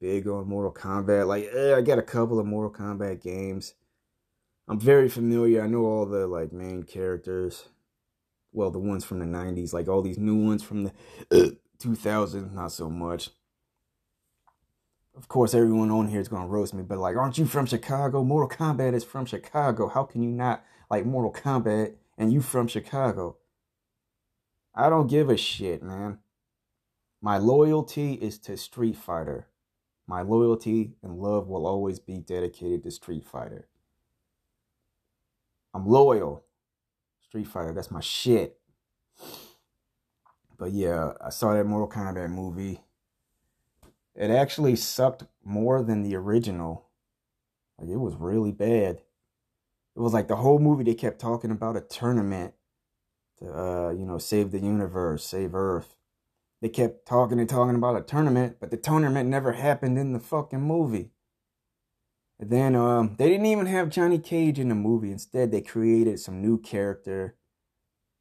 big 0.01 0.27
on 0.27 0.49
Mortal 0.49 0.73
Kombat. 0.73 1.29
Like, 1.29 1.49
I 1.55 1.81
got 1.83 1.99
a 1.99 2.03
couple 2.03 2.41
of 2.41 2.47
Mortal 2.47 2.73
Kombat 2.73 3.23
games. 3.23 3.75
I'm 4.69 4.81
very 4.81 5.09
familiar. 5.09 5.63
I 5.63 5.67
know 5.69 5.85
all 5.85 6.07
the 6.07 6.27
like 6.27 6.53
main 6.53 6.83
characters. 6.83 7.69
Well, 8.53 8.71
the 8.71 8.79
ones 8.79 9.05
from 9.05 9.19
the 9.19 9.27
90s, 9.27 9.73
like 9.73 9.87
all 9.89 10.03
these 10.03 10.19
new 10.19 10.37
ones 10.37 10.63
from 10.63 10.85
the 10.85 10.93
uh, 11.31 11.51
2000s, 11.79 12.53
not 12.53 12.73
so 12.73 12.89
much 12.89 13.31
of 15.17 15.29
course, 15.29 15.55
everyone 15.55 15.91
on 15.91 16.09
here 16.09 16.21
is 16.21 16.29
going 16.29 16.43
to 16.43 16.49
roast 16.49 16.75
me, 16.75 16.83
but 16.83 16.99
like, 16.99 17.17
aren't 17.17 17.39
you 17.39 17.47
from 17.47 17.65
Chicago? 17.65 18.23
Mortal 18.23 18.55
Kombat 18.55 18.93
is 18.93 19.03
from 19.03 19.25
Chicago. 19.25 19.89
How 19.89 20.05
can 20.05 20.23
you 20.23 20.31
not 20.31 20.63
like 20.91 21.07
Mortal 21.07 21.33
Kombat 21.33 21.95
and 22.19 22.33
you 22.33 22.43
from 22.43 22.69
Chicago? 22.69 23.39
I 24.75 24.91
don't 24.91 25.07
give 25.07 25.31
a 25.31 25.37
shit, 25.39 25.83
man. 25.83 26.19
My 27.23 27.39
loyalty 27.39 28.13
is 28.15 28.39
to 28.41 28.59
Street 28.59 28.97
Fighter. 28.97 29.49
My 30.07 30.21
loyalty 30.21 30.93
and 31.03 31.19
love 31.19 31.49
will 31.49 31.67
always 31.67 31.99
be 31.99 32.19
dedicated 32.19 32.83
to 32.83 32.91
Street 32.91 33.25
Fighter. 33.25 33.69
I'm 35.77 35.87
loyal. 35.87 36.45
Street 37.21 37.47
Fighter, 37.47 37.75
that's 37.75 37.91
my 37.91 38.01
shit. 38.01 38.59
But 40.59 40.73
yeah, 40.73 41.13
I 41.25 41.31
saw 41.31 41.53
that 41.53 41.67
Mortal 41.67 41.89
Kombat 41.89 42.31
movie 42.31 42.81
it 44.17 44.31
actually 44.31 44.77
sucked 44.77 45.25
more 45.45 45.83
than 45.83 46.03
the 46.03 46.17
original. 46.17 46.87
Like 47.79 47.91
it 47.91 47.99
was 47.99 48.15
really 48.15 48.53
bad. 48.53 49.03
It 49.95 50.01
was 50.01 50.15
like 50.15 50.29
the 50.29 50.37
whole 50.37 50.59
movie 50.59 50.85
they 50.85 50.95
kept 50.95 51.21
talking 51.21 51.51
about 51.51 51.77
a 51.77 51.83
tournament 51.83 52.55
to 53.39 53.53
uh, 53.53 53.91
you 53.91 54.07
know, 54.07 54.19
save 54.19 54.51
the 54.51 54.59
universe, 54.59 55.25
save 55.25 55.55
Earth. 55.55 55.97
They 56.63 56.71
kept 56.71 57.07
talking 57.07 57.39
and 57.39 57.49
talking 57.49 57.77
about 57.77 57.97
a 57.97 58.01
tournament, 58.01 58.57
but 58.59 58.71
the 58.71 58.79
tournament 58.79 59.29
never 59.29 59.53
happened 59.53 59.99
in 59.99 60.15
the 60.15 60.19
fucking 60.19 60.63
movie. 60.63 61.11
Then 62.39 62.75
um, 62.75 63.17
they 63.19 63.29
didn't 63.29 63.47
even 63.47 63.67
have 63.67 63.89
Johnny 63.89 64.19
Cage 64.19 64.59
in 64.59 64.69
the 64.69 64.75
movie. 64.75 65.11
Instead, 65.11 65.51
they 65.51 65.63
created 65.63 66.21
some 66.21 66.43
new 66.43 66.59
character. 66.59 67.37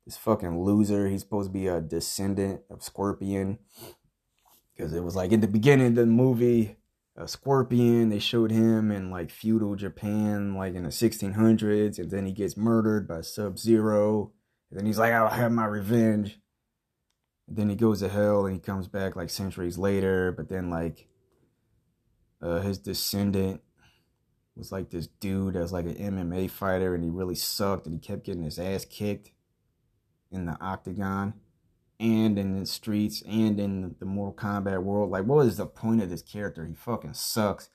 This 0.06 0.18
fucking 0.18 0.62
loser. 0.62 1.08
He's 1.08 1.22
supposed 1.22 1.50
to 1.50 1.54
be 1.54 1.68
a 1.68 1.82
descendant 1.82 2.62
of 2.70 2.84
Scorpion 2.84 3.60
because 4.76 4.94
it 4.94 5.04
was 5.04 5.16
like 5.16 5.32
in 5.32 5.42
the 5.42 5.48
beginning 5.48 5.88
of 5.88 5.96
the 5.96 6.06
movie, 6.06 6.78
a 7.18 7.28
Scorpion. 7.28 8.10
They 8.10 8.20
showed 8.20 8.52
him 8.52 8.92
in 8.92 9.10
like 9.10 9.32
feudal 9.32 9.76
Japan, 9.76 10.56
like 10.56 10.76
in 10.76 10.84
the 10.84 10.90
1600s, 10.90 11.98
and 11.98 12.12
then 12.12 12.26
he 12.26 12.32
gets 12.32 12.56
murdered 12.56 13.08
by 13.08 13.22
Sub 13.22 13.58
Zero. 13.58 14.32
And 14.70 14.80
then 14.80 14.86
he's 14.86 15.00
like, 15.00 15.12
"I'll 15.12 15.28
have 15.28 15.52
my 15.52 15.66
revenge." 15.66 16.40
And 17.48 17.58
then 17.58 17.70
he 17.70 17.76
goes 17.76 18.00
to 18.00 18.10
hell, 18.10 18.46
and 18.46 18.56
he 18.56 18.62
comes 18.62 18.88
back 18.88 19.16
like 19.16 19.30
centuries 19.30 19.78
later. 19.78 20.32
But 20.32 20.50
then 20.50 20.70
like, 20.70 21.08
uh, 22.42 22.62
his 22.62 22.78
descendant 22.78 23.62
was 24.56 24.72
like 24.72 24.90
this 24.90 25.08
dude 25.08 25.56
that's 25.56 25.72
like 25.72 25.86
an 25.86 25.96
MMA 25.96 26.50
fighter, 26.50 26.96
and 26.96 27.04
he 27.04 27.10
really 27.10 27.36
sucked, 27.36 27.86
and 27.86 27.96
he 27.96 28.00
kept 28.00 28.26
getting 28.26 28.44
his 28.44 28.60
ass 28.60 28.86
kicked 28.86 29.32
in 30.32 30.46
the 30.46 30.58
octagon 30.62 31.34
and 32.00 32.38
in 32.38 32.60
the 32.60 32.66
streets 32.66 33.22
and 33.28 33.60
in 33.60 33.96
the 34.00 34.06
Mortal 34.06 34.36
Kombat 34.36 34.84
world. 34.84 35.10
Like, 35.10 35.26
what 35.26 35.46
is 35.46 35.58
the 35.58 35.66
point 35.66 36.02
of 36.02 36.10
this 36.10 36.22
character? 36.22 36.66
He 36.66 36.74
fucking 36.74 37.14
sucks. 37.14 37.70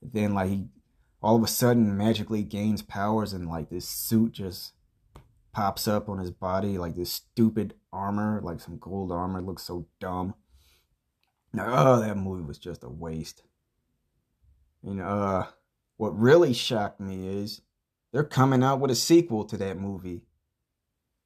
then, 0.00 0.34
like, 0.34 0.48
he 0.48 0.68
all 1.20 1.36
of 1.36 1.42
a 1.42 1.48
sudden 1.48 1.96
magically 1.96 2.44
gains 2.44 2.82
powers 2.82 3.32
and, 3.32 3.48
like, 3.48 3.70
this 3.70 3.88
suit 3.88 4.32
just 4.32 4.72
pops 5.52 5.88
up 5.88 6.08
on 6.08 6.18
his 6.18 6.30
body, 6.30 6.78
like 6.78 6.94
this 6.94 7.10
stupid 7.10 7.74
armor, 7.92 8.40
like 8.44 8.60
some 8.60 8.78
gold 8.78 9.10
armor. 9.10 9.40
looks 9.40 9.64
so 9.64 9.88
dumb. 9.98 10.34
Now, 11.52 11.66
oh, 11.68 12.00
that 12.00 12.16
movie 12.16 12.44
was 12.44 12.58
just 12.58 12.84
a 12.84 12.88
waste. 12.88 13.42
And, 14.84 15.00
uh, 15.00 15.46
what 15.98 16.18
really 16.18 16.54
shocked 16.54 17.00
me 17.00 17.28
is 17.28 17.60
they're 18.12 18.24
coming 18.24 18.62
out 18.62 18.80
with 18.80 18.90
a 18.90 18.94
sequel 18.94 19.44
to 19.44 19.56
that 19.58 19.78
movie. 19.78 20.22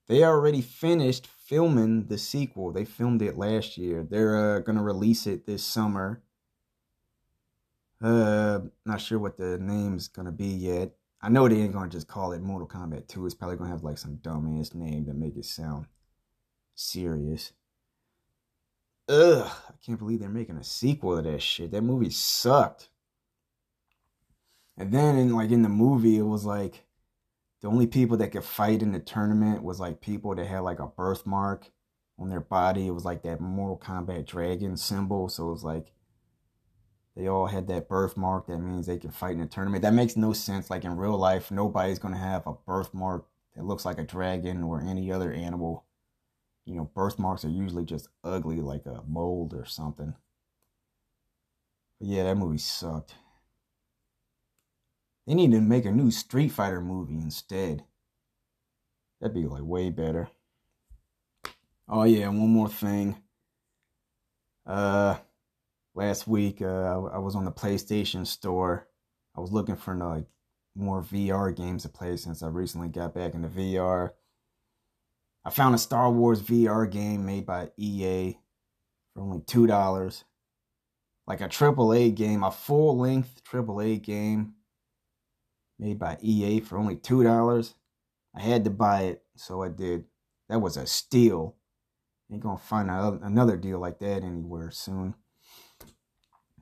They 0.09 0.25
already 0.25 0.61
finished 0.61 1.27
filming 1.27 2.07
the 2.07 2.19
sequel. 2.19 2.73
They 2.73 2.85
filmed 2.85 3.23
it 3.23 3.39
last 3.39 3.79
year. 3.79 4.03
They're 4.03 4.57
uh, 4.57 4.59
gonna 4.61 4.83
release 4.83 5.27
it 5.27 5.47
this 5.47 5.63
summer. 5.63 6.23
Uh, 8.01 8.61
not 8.85 9.01
sure 9.01 9.19
what 9.19 9.37
the 9.37 9.59
name's 9.59 10.09
gonna 10.09 10.33
be 10.33 10.49
yet. 10.49 10.93
I 11.21 11.29
know 11.29 11.47
they 11.47 11.61
ain't 11.61 11.73
gonna 11.73 11.89
just 11.89 12.09
call 12.09 12.33
it 12.33 12.43
Mortal 12.43 12.67
Kombat 12.67 13.07
2. 13.07 13.27
It's 13.27 13.35
probably 13.35 13.57
gonna 13.57 13.71
have 13.71 13.85
like 13.85 13.99
some 13.99 14.17
dumbass 14.17 14.75
name 14.75 15.05
to 15.05 15.15
make 15.15 15.37
it 15.37 15.45
sound 15.45 15.87
serious. 16.75 17.53
Ugh, 19.09 19.47
I 19.47 19.73
can't 19.85 19.99
believe 19.99 20.21
they're 20.21 20.29
making 20.29 20.57
a 20.57 20.65
sequel 20.65 21.17
to 21.17 21.31
that 21.31 21.43
shit. 21.43 21.71
That 21.71 21.83
movie 21.83 22.11
sucked. 22.11 22.89
And 24.83 24.91
then 24.91 25.17
in 25.17 25.33
like 25.33 25.53
in 25.53 25.63
the 25.63 25.69
movie, 25.69 26.19
it 26.19 26.23
was 26.23 26.45
like 26.45 26.85
the 27.61 27.69
only 27.69 27.87
people 27.87 28.17
that 28.17 28.33
could 28.33 28.43
fight 28.43 28.83
in 28.83 28.91
the 28.91 28.99
tournament 28.99 29.63
was 29.63 29.79
like 29.79 30.01
people 30.01 30.35
that 30.35 30.45
had 30.45 30.59
like 30.59 30.81
a 30.81 30.89
birthmark 30.89 31.71
on 32.19 32.31
their 32.31 32.41
body. 32.41 32.89
It 32.89 32.91
was 32.91 33.05
like 33.05 33.23
that 33.23 33.41
Mortal 33.41 33.79
Kombat 33.79 34.27
dragon 34.27 34.77
symbol. 34.77 35.29
So 35.29 35.47
it 35.47 35.53
was 35.53 35.63
like 35.63 35.93
they 37.15 37.29
all 37.29 37.47
had 37.47 37.69
that 37.69 37.89
birthmark. 37.89 38.49
That 38.49 38.59
means 38.59 38.87
they 38.87 38.99
can 38.99 39.13
fight 39.13 39.35
in 39.35 39.39
the 39.39 39.47
tournament. 39.47 39.83
That 39.83 39.95
makes 39.95 40.17
no 40.17 40.33
sense. 40.33 40.69
Like 40.69 40.83
in 40.85 40.97
real 40.97 41.17
life, 41.17 41.53
nobody's 41.53 42.01
gonna 42.01 42.19
have 42.19 42.45
a 42.49 42.55
birthmark 42.55 43.25
that 43.55 43.65
looks 43.65 43.85
like 43.85 43.99
a 43.99 44.05
dragon 44.05 44.65
or 44.65 44.81
any 44.81 45.13
other 45.13 45.33
animal. 45.33 45.85
You 46.65 46.75
know, 46.75 46.91
birthmarks 46.93 47.45
are 47.45 47.51
usually 47.51 47.85
just 47.85 48.09
ugly, 48.25 48.61
like 48.61 48.85
a 48.87 49.05
mold 49.07 49.55
or 49.55 49.65
something. 49.65 50.15
But 52.01 52.09
yeah, 52.09 52.25
that 52.25 52.37
movie 52.37 52.59
sucked. 52.59 53.15
They 55.27 55.35
need 55.35 55.53
to 55.53 55.61
make 55.61 55.85
a 55.85 55.93
new 55.93 56.11
Street 56.11 56.49
Fighter 56.51 56.81
movie 56.81 57.19
instead. 57.19 57.85
That'd 59.21 59.35
be 59.35 59.47
like 59.47 59.63
way 59.65 59.91
better. 59.91 60.29
Oh 61.89 62.05
yeah, 62.05 62.29
one 62.29 62.51
more 62.51 62.69
thing. 62.69 63.17
Uh, 64.67 65.17
last 65.95 66.27
week 66.27 66.63
uh, 66.63 66.67
I 67.13 67.19
was 67.19 67.35
on 67.37 67.45
the 67.45 67.53
PlayStation 67.53 68.27
store. 68.27 68.89
I 69.37 69.41
was 69.41 69.53
looking 69.53 69.77
for 69.77 69.95
like 69.97 70.27
more 70.75 71.03
VR 71.03 71.55
games 71.55 71.83
to 71.83 71.89
play 71.89 72.17
since 72.17 72.43
I 72.43 72.49
recently 72.49 72.89
got 72.89 73.15
back 73.15 73.35
into 73.35 73.49
VR. 73.49 74.11
I 75.45 75.51
found 75.51 75.75
a 75.75 75.79
Star 75.79 76.11
Wars 76.11 76.41
VR 76.43 76.91
game 76.91 77.27
made 77.27 77.47
by 77.47 77.71
EA 77.77 78.39
for 79.15 79.23
only 79.23 79.41
two 79.47 79.67
dollars. 79.67 80.25
like 81.27 81.41
a 81.41 81.49
AAA 81.49 82.15
game, 82.15 82.43
a 82.43 82.51
full 82.51 82.99
length 82.99 83.43
AAA 83.45 84.03
game 84.03 84.55
made 85.79 85.99
by 85.99 86.19
EA 86.21 86.61
for 86.61 86.79
only 86.79 86.97
$2. 86.97 87.75
I 88.35 88.41
had 88.41 88.65
to 88.65 88.71
buy 88.71 89.03
it, 89.03 89.23
so 89.37 89.63
I 89.63 89.69
did. 89.69 90.05
That 90.49 90.61
was 90.61 90.77
a 90.77 90.87
steal. 90.87 91.57
Ain't 92.31 92.43
gonna 92.43 92.57
find 92.57 92.91
another 92.91 93.57
deal 93.57 93.79
like 93.79 93.99
that 93.99 94.23
anywhere 94.23 94.71
soon. 94.71 95.15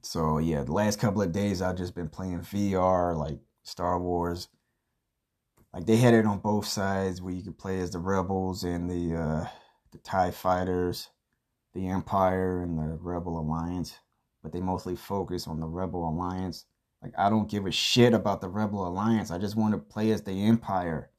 So 0.03 0.39
yeah, 0.39 0.65
the 0.65 0.73
last 0.73 0.99
couple 0.99 1.23
of 1.23 1.33
days 1.33 1.63
I've 1.63 1.77
just 1.77 1.95
been 1.95 2.09
playing 2.09 2.41
VR, 2.41 3.17
like 3.17 3.39
Star 3.63 4.01
Wars. 4.01 4.49
Like 5.73 5.87
they 5.87 5.97
had 5.97 6.15
it 6.15 6.27
on 6.27 6.39
both 6.39 6.67
sides 6.67 7.23
where 7.23 7.33
you 7.33 7.43
could 7.43 7.59
play 7.59 7.81
as 7.81 7.91
the 7.91 7.99
rebels 7.99 8.65
and 8.65 8.91
the 8.91 9.17
uh, 9.17 9.47
the 9.93 9.99
Tie 9.99 10.33
Fighters, 10.33 11.11
the 11.75 11.89
Empire 11.89 12.63
and 12.63 12.79
the 12.79 12.99
Rebel 13.01 13.39
Alliance. 13.39 13.99
But 14.43 14.53
they 14.53 14.61
mostly 14.61 14.97
focus 14.97 15.47
on 15.47 15.61
the 15.61 15.67
Rebel 15.67 16.09
Alliance. 16.09 16.65
Like 17.03 17.15
I 17.17 17.31
don't 17.31 17.51
give 17.51 17.67
a 17.67 17.71
shit 17.71 18.13
about 18.13 18.41
the 18.41 18.49
Rebel 18.49 18.87
Alliance. 18.87 19.31
I 19.31 19.39
just 19.39 19.57
want 19.57 19.73
to 19.73 19.79
play 19.79 20.11
as 20.11 20.23
the 20.23 20.45
Empire. 20.45 21.11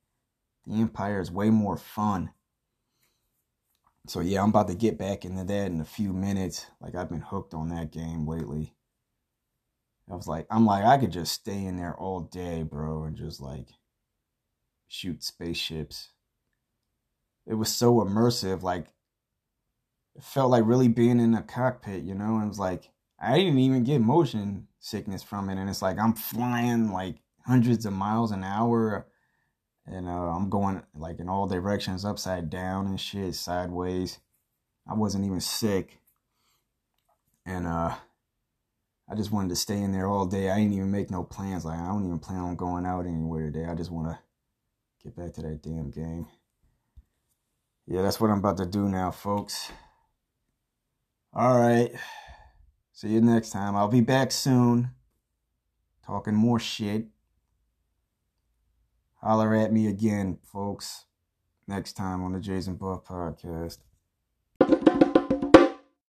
The 0.65 0.75
Empire 0.75 1.19
is 1.19 1.31
way 1.31 1.49
more 1.49 1.77
fun. 1.77 2.31
So 4.07 4.19
yeah, 4.19 4.43
I'm 4.43 4.49
about 4.49 4.67
to 4.67 4.75
get 4.75 4.97
back 4.97 5.25
into 5.25 5.43
that 5.43 5.67
in 5.71 5.81
a 5.81 5.85
few 5.85 6.13
minutes. 6.13 6.67
Like 6.79 6.95
I've 6.95 7.09
been 7.09 7.21
hooked 7.21 7.53
on 7.53 7.69
that 7.69 7.91
game 7.91 8.27
lately. 8.27 8.73
I 10.09 10.15
was 10.15 10.27
like, 10.27 10.45
I'm 10.49 10.65
like, 10.65 10.83
I 10.83 10.97
could 10.97 11.11
just 11.11 11.31
stay 11.31 11.65
in 11.65 11.77
there 11.77 11.95
all 11.95 12.21
day, 12.21 12.63
bro, 12.63 13.03
and 13.03 13.15
just 13.15 13.39
like 13.39 13.67
shoot 14.87 15.23
spaceships. 15.23 16.09
It 17.47 17.53
was 17.53 17.73
so 17.73 17.95
immersive, 17.95 18.61
like 18.61 18.87
it 20.15 20.23
felt 20.23 20.51
like 20.51 20.65
really 20.65 20.89
being 20.89 21.19
in 21.19 21.33
a 21.33 21.41
cockpit, 21.41 22.03
you 22.03 22.13
know, 22.13 22.35
and 22.35 22.45
it 22.45 22.49
was 22.49 22.59
like 22.59 22.89
I 23.19 23.37
didn't 23.37 23.59
even 23.59 23.83
get 23.83 24.01
motion 24.01 24.67
sickness 24.81 25.23
from 25.23 25.49
it. 25.49 25.57
And 25.57 25.69
it's 25.69 25.81
like 25.81 25.97
I'm 25.97 26.13
flying 26.13 26.91
like 26.91 27.15
hundreds 27.45 27.85
of 27.85 27.93
miles 27.93 28.31
an 28.31 28.43
hour 28.43 29.07
and 29.85 30.07
uh, 30.07 30.11
I'm 30.11 30.49
going 30.49 30.83
like 30.93 31.19
in 31.19 31.29
all 31.29 31.47
directions, 31.47 32.05
upside 32.05 32.49
down 32.49 32.87
and 32.87 32.99
shit, 32.99 33.35
sideways. 33.35 34.19
I 34.87 34.93
wasn't 34.93 35.25
even 35.25 35.41
sick, 35.41 35.99
and 37.45 37.67
uh, 37.67 37.95
I 39.09 39.15
just 39.15 39.31
wanted 39.31 39.49
to 39.49 39.55
stay 39.55 39.79
in 39.79 39.91
there 39.91 40.07
all 40.07 40.25
day. 40.25 40.49
I 40.49 40.57
didn't 40.57 40.73
even 40.73 40.91
make 40.91 41.11
no 41.11 41.23
plans. 41.23 41.65
Like 41.65 41.79
I 41.79 41.87
don't 41.87 42.05
even 42.05 42.19
plan 42.19 42.39
on 42.39 42.55
going 42.55 42.85
out 42.85 43.05
anywhere 43.05 43.51
today. 43.51 43.65
I 43.65 43.75
just 43.75 43.91
want 43.91 44.07
to 44.07 44.19
get 45.03 45.15
back 45.15 45.33
to 45.33 45.41
that 45.41 45.61
damn 45.61 45.91
game. 45.91 46.27
Yeah, 47.87 48.01
that's 48.01 48.19
what 48.19 48.29
I'm 48.29 48.39
about 48.39 48.57
to 48.57 48.65
do 48.65 48.87
now, 48.87 49.11
folks. 49.11 49.71
All 51.33 51.59
right. 51.59 51.91
See 52.93 53.09
you 53.09 53.21
next 53.21 53.51
time. 53.51 53.75
I'll 53.75 53.87
be 53.87 54.01
back 54.01 54.31
soon. 54.31 54.91
Talking 56.05 56.35
more 56.35 56.59
shit. 56.59 57.07
Holler 59.21 59.55
at 59.55 59.71
me 59.71 59.87
again, 59.87 60.39
folks, 60.43 61.05
next 61.67 61.93
time 61.93 62.23
on 62.23 62.33
the 62.33 62.39
Jason 62.39 62.75
Buff 62.75 63.05
podcast. 63.05 63.77